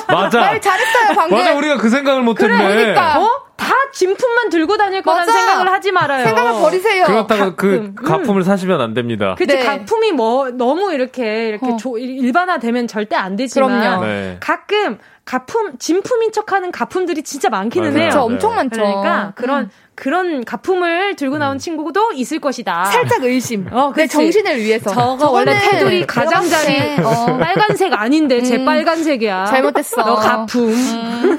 [0.08, 0.40] 맞아.
[0.40, 1.38] 말 잘했어요, 방금.
[1.38, 2.58] 맞아, 우리가 그 생각을 못 했네.
[2.58, 3.20] 그래, 그러니까.
[3.22, 3.30] 어?
[3.64, 6.26] 다 진품만 들고 다닐 거라는 생각을 하지 말아요.
[6.26, 7.06] 생각을 버리세요.
[7.06, 7.96] 그렇다고 그 음.
[7.96, 8.44] 가품을 음.
[8.44, 9.36] 사시면 안 됩니다.
[9.38, 9.64] 그치, 네.
[9.64, 11.78] 가품이 뭐, 너무 이렇게, 이렇게 어.
[11.78, 14.02] 조, 일반화되면 절대 안 되지만.
[14.02, 14.38] 네.
[14.42, 18.02] 가끔, 가품, 진품인 척 하는 가품들이 진짜 많기는 맞아요.
[18.02, 18.10] 해요.
[18.10, 18.82] 그쵸, 엄청 많죠.
[18.82, 19.70] 그러니까 그런, 음.
[19.96, 21.60] 그런 가품을 들고 나온 음.
[21.60, 22.86] 친구도 있을 것이다.
[22.86, 23.68] 살짝 의심.
[23.72, 24.92] 어, 내 정신을 위해서.
[24.92, 28.44] 저거 원래 테두리 가장자리 어, 빨간색 아닌데 음.
[28.44, 29.46] 제 빨간색이야.
[29.46, 30.04] 잘못했어.
[30.04, 30.70] 너 가품.
[30.70, 31.38] 음.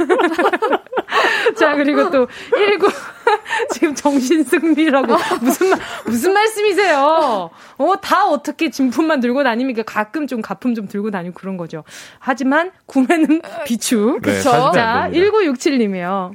[1.58, 2.86] 자 그리고 또 19.
[3.72, 7.50] 지금 정신승리라고 무슨 말 무슨 말씀이세요?
[7.78, 9.82] 어 다 어떻게 진품만 들고 다닙니까?
[9.82, 11.84] 가끔 좀 가품 좀 들고 다니고 그런 거죠.
[12.18, 14.18] 하지만 구매는 비추.
[14.22, 14.72] 네, 그렇죠?
[14.74, 16.32] 자 1967님이요.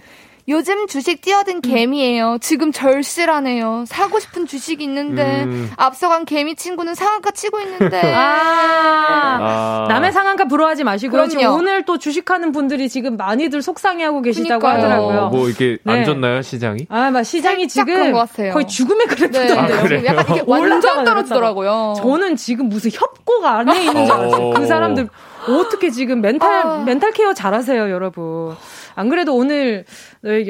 [0.50, 1.62] 요즘 주식 뛰어든 음.
[1.62, 2.40] 개미예요.
[2.42, 3.86] 지금 절실하네요.
[3.88, 5.72] 사고 싶은 주식이 있는데 음.
[5.78, 8.02] 앞서간 개미 친구는 상한가 치고 있는데.
[8.14, 9.86] 아, 아.
[9.88, 11.28] 남의 상한가 부러워하지 마시고요.
[11.28, 14.84] 지금 오늘 또 주식하는 분들이 지금 많이들 속상해하고 계시다고 그러니까요.
[14.84, 15.20] 하더라고요.
[15.20, 15.94] 어, 뭐 이렇게 네.
[16.00, 16.88] 안 좋나요 시장이?
[16.90, 18.12] 아, 막 시장이 지금
[18.52, 19.62] 거의 죽음에 그랬던데요.
[19.88, 20.10] 네.
[20.10, 21.94] 아, 약간 이게 완전 떨어지더라고요.
[21.98, 24.50] 저는 지금 무슨 협곡 안에 있는 줄 알았어요.
[24.52, 25.10] 그 사람들
[25.58, 26.84] 어떻게 지금 멘탈 아.
[26.84, 28.56] 멘탈 케어 잘하세요, 여러분.
[28.96, 29.86] 안 그래도 오늘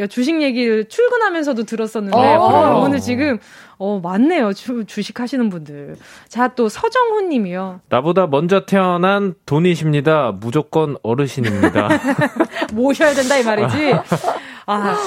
[0.09, 2.41] 주식 얘기를 출근하면서도 들었었는데 어.
[2.41, 3.37] 어, 오늘 지금
[3.77, 5.95] 어 많네요 주, 주식 하시는 분들.
[6.27, 7.81] 자 또 서정훈 님이요.
[7.89, 10.33] 나보다 먼저 태어난 돈이십니다.
[10.39, 11.87] 무조건 어르신입니다.
[12.73, 13.93] 모셔야 된다 이 말이지.
[14.65, 14.97] 아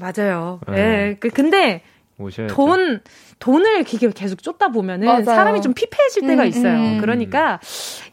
[0.00, 0.60] 맞아요.
[0.70, 0.72] 예.
[0.72, 1.16] 네.
[1.20, 1.28] 네.
[1.30, 1.82] 근데
[2.18, 2.54] 모셔야죠.
[2.54, 3.00] 돈
[3.38, 5.24] 돈을 계속 쫓다 보면은 맞아요.
[5.24, 6.76] 사람이 좀 피폐해질 때가 음, 있어요.
[6.76, 6.98] 음.
[7.00, 7.60] 그러니까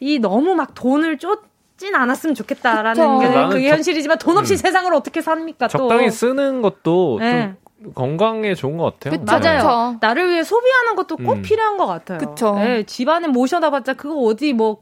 [0.00, 4.56] 이 너무 막 돈을 쫓 진 않았으면 좋겠다라는 게 그게 현실이지만 돈 없이 음.
[4.56, 7.42] 세상을 어떻게 삽니까 또 적당히 쓰는 것도 네.
[7.42, 7.56] 좀
[7.94, 9.20] 건강에 좋은 것 같아요.
[9.20, 9.24] 그쵸?
[9.38, 9.58] 맞아요.
[9.58, 9.96] 그쵸.
[10.00, 11.42] 나를 위해 소비하는 것도 꼭 음.
[11.42, 12.18] 필요한 것 같아요.
[12.18, 12.54] 그쵸.
[12.56, 14.78] 네, 집안에 모셔다봤자 그거 어디 뭐,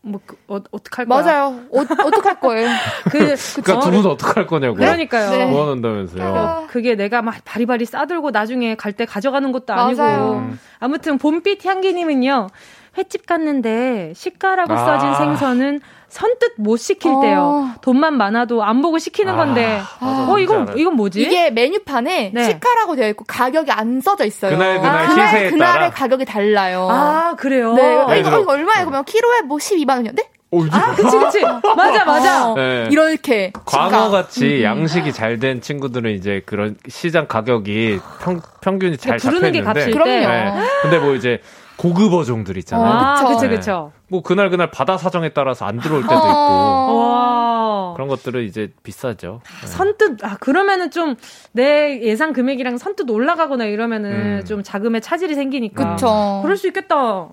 [0.00, 1.22] 뭐, 그, 어, 어떡할 거야.
[1.22, 1.60] 맞아요.
[1.70, 2.68] 어, 어떡할 거예요.
[3.12, 3.18] 그,
[3.62, 4.76] 그러니까 두 분은 어떡할 거냐고.
[4.76, 5.30] 그러니까요.
[5.30, 5.46] 네.
[5.46, 6.24] 모아놓는다면서요.
[6.36, 6.66] 아.
[6.68, 10.02] 그게 내가 막 바리바리 싸들고 나중에 갈 때 가져가는 것도 아니고.
[10.32, 10.58] 음.
[10.80, 12.48] 아무튼 봄빛 향기님은요.
[12.96, 14.76] 횟집 갔는데 시가라고 아.
[14.98, 15.80] 써진 생선은
[16.18, 17.40] 선뜻 못 시킬때요.
[17.40, 17.80] 어.
[17.80, 19.80] 돈만 많아도 안 보고 시키는 아, 건데.
[20.00, 21.22] 아, 어 이건 이건 뭐지?
[21.22, 22.44] 이게 메뉴판에 네.
[22.44, 24.56] 시가라고 되어 있고 가격이 안 써져 있어요.
[24.58, 26.88] 그날 그날 아, 그날 그날의 가격이 달라요.
[26.90, 27.72] 아 그래요?
[27.74, 27.82] 네.
[27.98, 28.86] 아, 이거, 이거 얼마예요?
[28.86, 30.28] 그러면 키로에 뭐 12만 원이었는데?
[30.50, 31.42] 오, 아, 그치, 그치.
[31.42, 32.48] 맞아, 맞아.
[32.48, 32.88] 어, 네.
[32.90, 33.52] 이렇게.
[33.66, 34.62] 광어같이 음.
[34.62, 39.90] 양식이 잘 된 친구들은 이제 그런 시장 가격이 평, 평균이 잘 잡혀 있는데.
[39.90, 40.10] 그럼요.
[40.10, 40.54] 네.
[40.82, 41.40] 근데 뭐 이제
[41.78, 42.92] 고급 어종들 있잖아요.
[42.92, 43.92] 아, 그쵸, 그쵸.
[43.94, 44.00] 네.
[44.08, 46.98] 뭐 그날 그날 바다 사정에 따라서 안 들어올 때도 있고.
[46.98, 47.92] 와.
[47.94, 49.40] 그런 것들은 이제 비싸죠.
[49.62, 49.66] 네.
[49.66, 51.16] 선뜻 아 그러면은 좀
[51.52, 54.10] 내 예상 금액이랑 선뜻 올라가거나 이러면은
[54.40, 54.44] 음.
[54.44, 55.92] 좀 자금에 차질이 생기니까.
[55.96, 56.40] 그쵸.
[56.42, 57.28] 그럴 수 있겠다.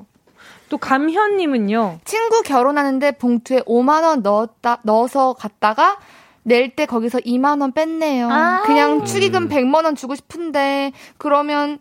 [0.69, 1.99] 또 감현님은요.
[2.05, 5.97] 친구 결혼하는데 봉투에 5만 원 넣었다 넣어서 갔다가
[6.43, 8.29] 낼 때 거기서 2만 원 뺐네요.
[8.31, 9.49] 아~ 그냥 축의금 음.
[9.49, 11.79] 100만 원 주고 싶은데 그러면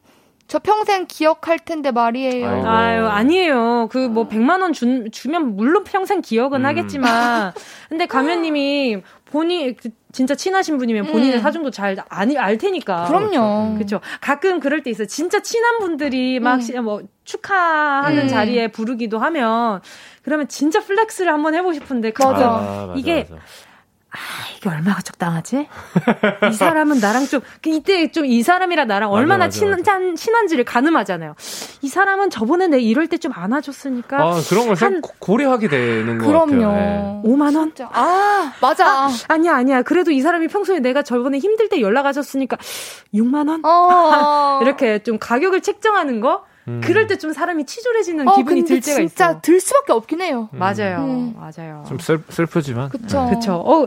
[0.54, 2.48] 저 평생 기억할 텐데 말이에요.
[2.48, 2.68] 아이고.
[2.68, 3.88] 아유, 아니에요.
[3.90, 6.66] 그 뭐 100만 원 주, 주면 물론 평생 기억은 음.
[6.66, 7.52] 하겠지만
[7.88, 11.40] 근데 가면 님이 본인 그 진짜 친하신 분이면 본인의 음.
[11.40, 13.06] 사정도 잘 아니 알 테니까.
[13.06, 13.74] 그럼요.
[13.74, 14.00] 그렇죠.
[14.20, 15.08] 가끔 그럴 때 있어요.
[15.08, 17.08] 진짜 친한 분들이 막뭐 음.
[17.24, 18.28] 축하하는 음.
[18.28, 19.80] 자리에 부르기도 하면
[20.22, 22.46] 그러면 진짜 flex를 한번 해보고 싶은데 맞아.
[22.48, 23.42] 아, 이게 맞아.
[24.14, 24.16] 아,
[24.56, 25.66] 이게 얼마가 적당하지?
[26.50, 30.64] 이 사람은 나랑 좀, 그 이때 좀 이 사람이랑 나랑 얼마나 맞아, 맞아, 친한, 친한지를
[30.64, 31.34] 가늠하잖아요.
[31.82, 34.16] 이 사람은 저번에 내 이럴 때 좀 안아줬으니까.
[34.22, 36.46] 아, 그런 걸 한, 고려하게 되는 거 같아요.
[36.46, 36.72] 그럼요.
[36.72, 37.22] 네.
[37.24, 37.72] 5만원?
[37.92, 39.08] 아, 맞아.
[39.28, 39.82] 아니야 아니야.
[39.82, 42.56] 그래도 이 사람이 평소에 내가 저번에 힘들 때 연락하셨으니까
[43.14, 43.64] 6만원?
[43.64, 44.58] 어.
[44.62, 46.44] 이렇게 좀 가격을 책정하는 거?
[46.68, 46.80] 음.
[46.82, 49.08] 그럴 때 좀 사람이 치졸해지는 어, 기분이 들 때가 있어.
[49.08, 50.48] 진짜 들 수밖에 없긴 해요.
[50.52, 50.58] 음.
[50.58, 50.98] 맞아요.
[51.04, 51.34] 음.
[51.38, 51.84] 맞아요.
[51.88, 52.88] 좀 슬, 슬프지만.
[52.90, 53.24] 그쵸.
[53.24, 53.34] 네.
[53.34, 53.54] 그쵸.
[53.54, 53.86] 어,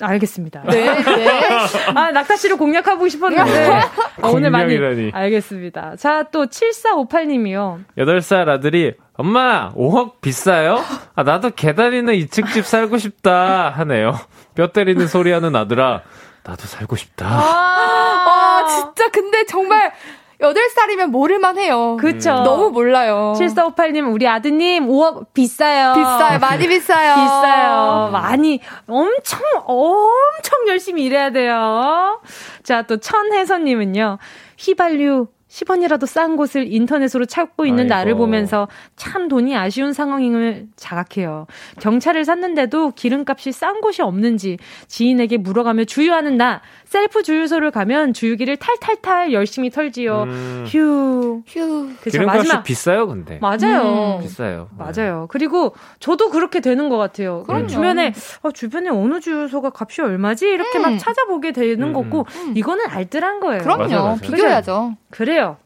[0.00, 0.62] 알겠습니다.
[0.66, 1.28] 네, 네.
[1.94, 3.68] 아, 낙타 씨를 공략하고 싶었는데.
[4.22, 4.76] 어, 오늘 많이.
[5.12, 5.96] 알겠습니다.
[5.96, 7.82] 자, 또 7458님이요.
[7.98, 10.82] 8살 아들이, 엄마, 5억 비싸요?
[11.14, 13.70] 아, 나도 계단 있는 2층 집 살고 싶다.
[13.70, 14.18] 하네요.
[14.54, 16.02] 뼈 때리는 소리 하는 아들아,
[16.42, 17.26] 나도 살고 싶다.
[17.26, 19.92] 아, 아 진짜 근데 정말
[20.40, 21.96] 8살이면 모를만 해요.
[21.98, 22.30] 그쵸.
[22.44, 23.34] 너무 몰라요.
[23.36, 25.94] 7458님, 우리 아드님 5억 비싸요.
[25.94, 26.38] 비싸요.
[26.38, 27.14] 많이 비싸요.
[27.14, 28.10] 비싸요.
[28.12, 32.20] 많이, 엄청, 엄청 열심히 일해야 돼요.
[32.62, 34.18] 자, 또 천혜선님은요.
[34.58, 37.94] 휘발유 10원이라도 싼 곳을 인터넷으로 찾고 있는 아이고.
[37.94, 41.46] 나를 보면서 참 돈이 아쉬운 상황임을 자각해요.
[41.80, 44.58] 경차를 샀는데도 기름값이 싼 곳이 없는지
[44.88, 46.60] 지인에게 물어가며 주유하는 나.
[46.86, 50.22] 셀프 주유소를 가면 주유기를 탈탈탈 열심히 털지요.
[50.22, 50.64] 음.
[50.68, 51.42] 휴.
[51.46, 51.88] 휴.
[52.00, 52.62] 그쵸, 기름값이 마지막.
[52.62, 53.38] 비싸요, 근데.
[53.40, 54.18] 맞아요.
[54.18, 54.22] 음.
[54.22, 54.68] 비싸요.
[54.78, 55.26] 맞아요.
[55.30, 57.42] 그리고 저도 그렇게 되는 것 같아요.
[57.44, 60.46] 그럼 주변에, 어, 주변에 어느 주유소가 값이 얼마지?
[60.46, 60.82] 이렇게 음.
[60.82, 61.92] 막 찾아보게 되는 음.
[61.92, 62.52] 거고, 음.
[62.56, 63.62] 이거는 알뜰한 거예요.
[63.62, 63.82] 그럼요.
[63.82, 64.20] 맞아, 맞아.
[64.22, 64.96] 비교해야죠.
[65.10, 65.56] 그래요.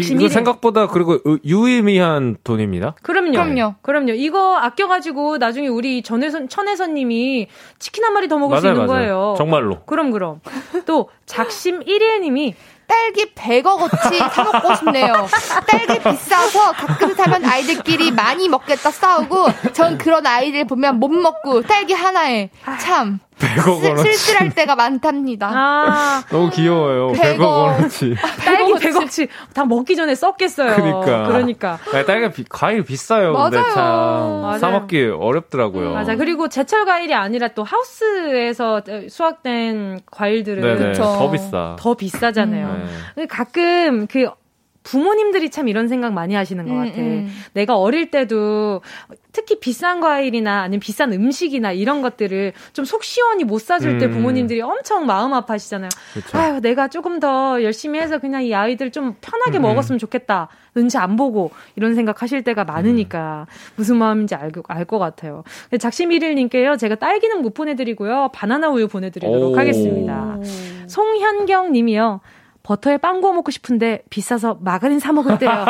[0.00, 2.94] 이거 생각보다 그리고 유의미한 돈입니다.
[3.02, 3.32] 그럼요.
[3.32, 3.74] 그럼요.
[3.82, 4.12] 그럼요.
[4.12, 8.66] 이거 아껴 가지고 나중에 우리 전혜선 천혜선 님이 치킨 한 마리 더 먹을 맞아요, 수
[8.68, 8.88] 있는 맞아요.
[8.88, 9.34] 거예요.
[9.36, 9.84] 정말로.
[9.84, 10.40] 그럼 그럼.
[10.86, 12.54] 또 작심 1일 님이
[12.86, 15.26] 딸기 100억어치 사먹고 싶네요.
[15.66, 21.94] 딸기 비싸서 가끔 사면 아이들끼리 많이 먹겠다 싸우고 전 그런 아이들 보면 못 먹고 딸기
[21.94, 24.12] 하나에 참 100억 원어치.
[24.12, 25.50] 쓸쓸할 때가 많답니다.
[25.52, 27.12] 아, 너무 귀여워요.
[27.12, 28.14] 100억, 100억 원어치.
[28.44, 30.74] 딸기 100억치 다 먹기 전에 썼겠어요.
[30.76, 31.26] 그러니까.
[31.28, 31.78] 그러니까.
[31.92, 33.32] 아, 딸기 비, 과일 비싸요.
[33.32, 33.50] 맞아요.
[33.50, 35.88] 근데 참 사먹기 어렵더라고요.
[35.88, 36.16] 음, 맞아.
[36.16, 41.76] 그리고 제철 과일이 아니라 또 하우스에서 수확된 과일들은 더 비싸.
[41.78, 42.66] 더 비싸잖아요.
[42.66, 43.02] 음.
[43.16, 43.26] 네.
[43.26, 44.28] 가끔 그
[44.82, 47.00] 부모님들이 참 이런 생각 많이 하시는 것 음, 같아.
[47.00, 47.28] 음.
[47.52, 48.82] 내가 어릴 때도
[49.32, 53.98] 특히 비싼 과일이나 아니면 비싼 음식이나 이런 것들을 좀 속 시원히 못 사줄 음.
[53.98, 55.88] 때 부모님들이 엄청 마음 아파하시잖아요.
[56.12, 56.36] 그쵸.
[56.38, 59.62] 아유, 내가 조금 더 열심히 해서 그냥 이 아이들 좀 편하게 음.
[59.62, 60.48] 먹었으면 좋겠다.
[60.74, 63.72] 눈치 안 보고 이런 생각 하실 때가 많으니까 음.
[63.76, 65.44] 무슨 마음인지 알것 같아요.
[65.78, 66.76] 작심일일님께요.
[66.76, 68.30] 제가 딸기는 못 보내드리고요.
[68.34, 69.58] 바나나 우유 보내드리도록 오.
[69.58, 70.38] 하겠습니다.
[70.88, 72.20] 송현경 님이요.
[72.62, 75.50] 버터에 빵 구워 먹고 싶은데 비싸서 마가린 사 먹을때요.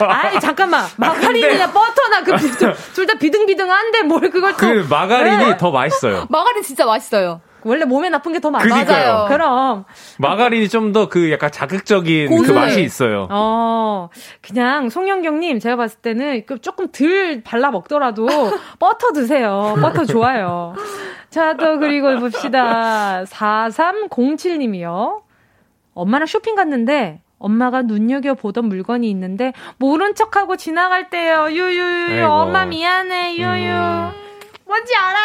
[0.00, 2.32] 아이 잠깐만 마가린이나 버터나 그
[2.94, 5.56] 둘 다 비등비등한데 뭘 그걸 또 그 마가린이 네?
[5.56, 6.26] 더 맛있어요.
[6.30, 7.40] 마가린 진짜 맛있어요.
[7.64, 9.26] 원래 몸에 나쁜 게 더 많아요.
[9.28, 9.84] 그럼
[10.18, 12.46] 마가린이 좀 더 그 약간 자극적인 고소해.
[12.48, 13.28] 그 맛이 있어요.
[13.30, 14.08] 어,
[14.40, 18.26] 그냥 송영경님 제가 봤을 때는 그 조금 덜 발라 먹더라도
[18.80, 19.76] 버터 드세요.
[19.80, 20.74] 버터 좋아요.
[21.30, 23.22] 자, 또 그리고 봅시다.
[23.26, 25.20] 4307님이요.
[25.94, 31.48] 엄마랑 쇼핑 갔는데 엄마가 눈여겨보던 물건이 있는데 모른 척하고 지나갈 때요.
[31.50, 33.72] 유유유 엄마 미안해 유유.
[33.72, 34.10] 음.
[34.64, 35.18] 뭔지 알아?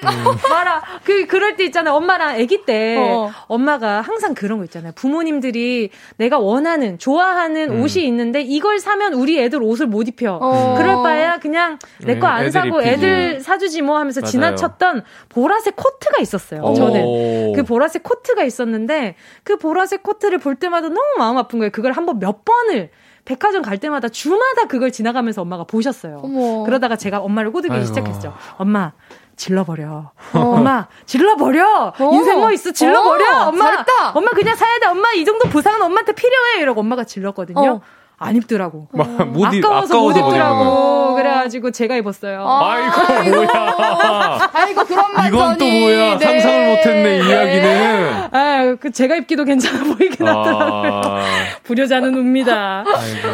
[0.02, 0.36] 음.
[0.48, 0.82] 봐라.
[1.04, 1.94] 그, 그럴 때 있잖아요.
[1.94, 2.96] 엄마랑 아기 때.
[2.98, 3.30] 어.
[3.46, 4.92] 엄마가 항상 그런 거 있잖아요.
[4.94, 7.82] 부모님들이 내가 원하는, 좋아하는 음.
[7.82, 10.38] 옷이 있는데 이걸 사면 우리 애들 옷을 못 입혀.
[10.40, 10.74] 어.
[10.76, 12.88] 그럴 바에야 그냥 내 거 안 네, 사고 입히지.
[12.88, 14.30] 애들 사주지 뭐 하면서 맞아요.
[14.30, 16.62] 지나쳤던 보라색 코트가 있었어요.
[16.62, 16.74] 오.
[16.74, 17.52] 저는.
[17.54, 21.70] 그 보라색 코트가 있었는데 그 보라색 코트를 볼 때마다 너무 마음 아픈 거예요.
[21.70, 22.90] 그걸 한번 몇 번을
[23.24, 26.20] 백화점 갈 때마다 주마다 그걸 지나가면서 엄마가 보셨어요.
[26.24, 26.64] 어머.
[26.64, 28.34] 그러다가 제가 엄마를 꼬드기 시작했죠.
[28.56, 28.92] 엄마,
[29.36, 30.10] 질러버려.
[30.34, 30.38] 어.
[30.38, 31.94] 엄마, 질러버려!
[31.98, 32.10] 어.
[32.12, 33.24] 인생 뭐 있어, 질러버려!
[33.38, 33.48] 어.
[33.48, 33.64] 엄마!
[33.64, 34.10] 잘했다.
[34.14, 34.86] 엄마 그냥 사야 돼.
[34.86, 36.60] 엄마 이 정도 보상은 엄마한테 필요해!
[36.60, 37.60] 이러고 엄마가 질렀거든요.
[37.60, 37.80] 어.
[38.18, 38.86] 안 입더라고.
[38.92, 41.14] 막, 못 입, 아까워서, 못 입더라고.
[41.16, 42.46] 그래가지고 제가 입었어요.
[42.46, 44.50] 아, 아이고, 뭐야.
[44.52, 46.18] 아이고, 그런 말 이건 또 뭐야.
[46.18, 46.24] 네.
[46.24, 48.12] 상상을 못했네, 이 이야기는.
[48.30, 50.38] 아, 그 제가 입기도 괜찮아 보이긴 아.
[50.38, 51.22] 하더라고요.
[51.64, 52.84] 불효자는 웁니다.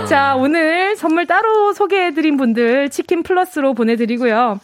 [0.08, 4.58] 자, 오늘 선물 따로 소개해드린 분들 치킨 플러스로 보내드리고요.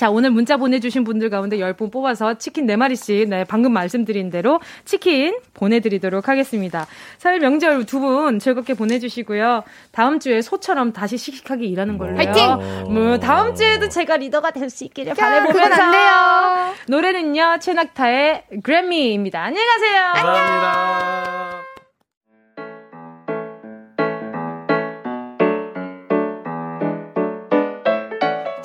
[0.00, 5.36] 자, 오늘 문자 보내주신 분들 가운데 10분 뽑아서 치킨 4마리씩, 네, 방금 말씀드린 대로 치킨
[5.52, 6.86] 보내드리도록 하겠습니다.
[7.18, 9.62] 설 명절 두 분 즐겁게 보내주시고요.
[9.92, 12.16] 다음 주에 소처럼 다시 씩씩하게 일하는 걸로요.
[12.16, 12.94] 화이팅!
[12.94, 15.82] 뭐, 다음 주에도 제가 리더가 될 수 있기를 바라보면서.
[15.82, 16.74] 안 돼요.
[16.88, 19.42] 노래는요, 최낙타의 그래미입니다.
[19.42, 20.12] 안녕히 가세요.
[20.14, 21.59] 감사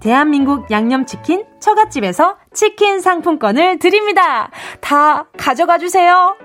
[0.00, 4.50] 대한민국 양념치킨 처갓집에서 치킨 상품권을 드립니다.
[4.80, 6.36] 다 가져가 주세요.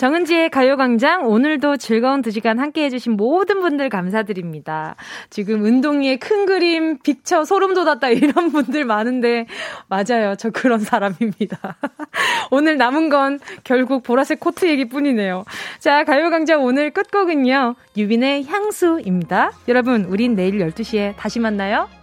[0.00, 4.96] 정은지의 가요광장 오늘도 즐거운 두 시간 함께 해주신 모든 분들 감사드립니다.
[5.28, 9.44] 지금 운동위에 큰 그림, 빅쳐, 소름 돋았다 이런 분들 많은데
[9.88, 10.36] 맞아요.
[10.38, 11.76] 저 그런 사람입니다.
[12.50, 15.44] 오늘 남은 건 결국 보라색 코트 얘기뿐이네요.
[15.80, 17.74] 자, 가요광장 오늘 끝곡은요.
[17.98, 19.52] 유빈의 향수입니다.
[19.68, 21.99] 여러분, 우린 내일 12시에 다시 만나요.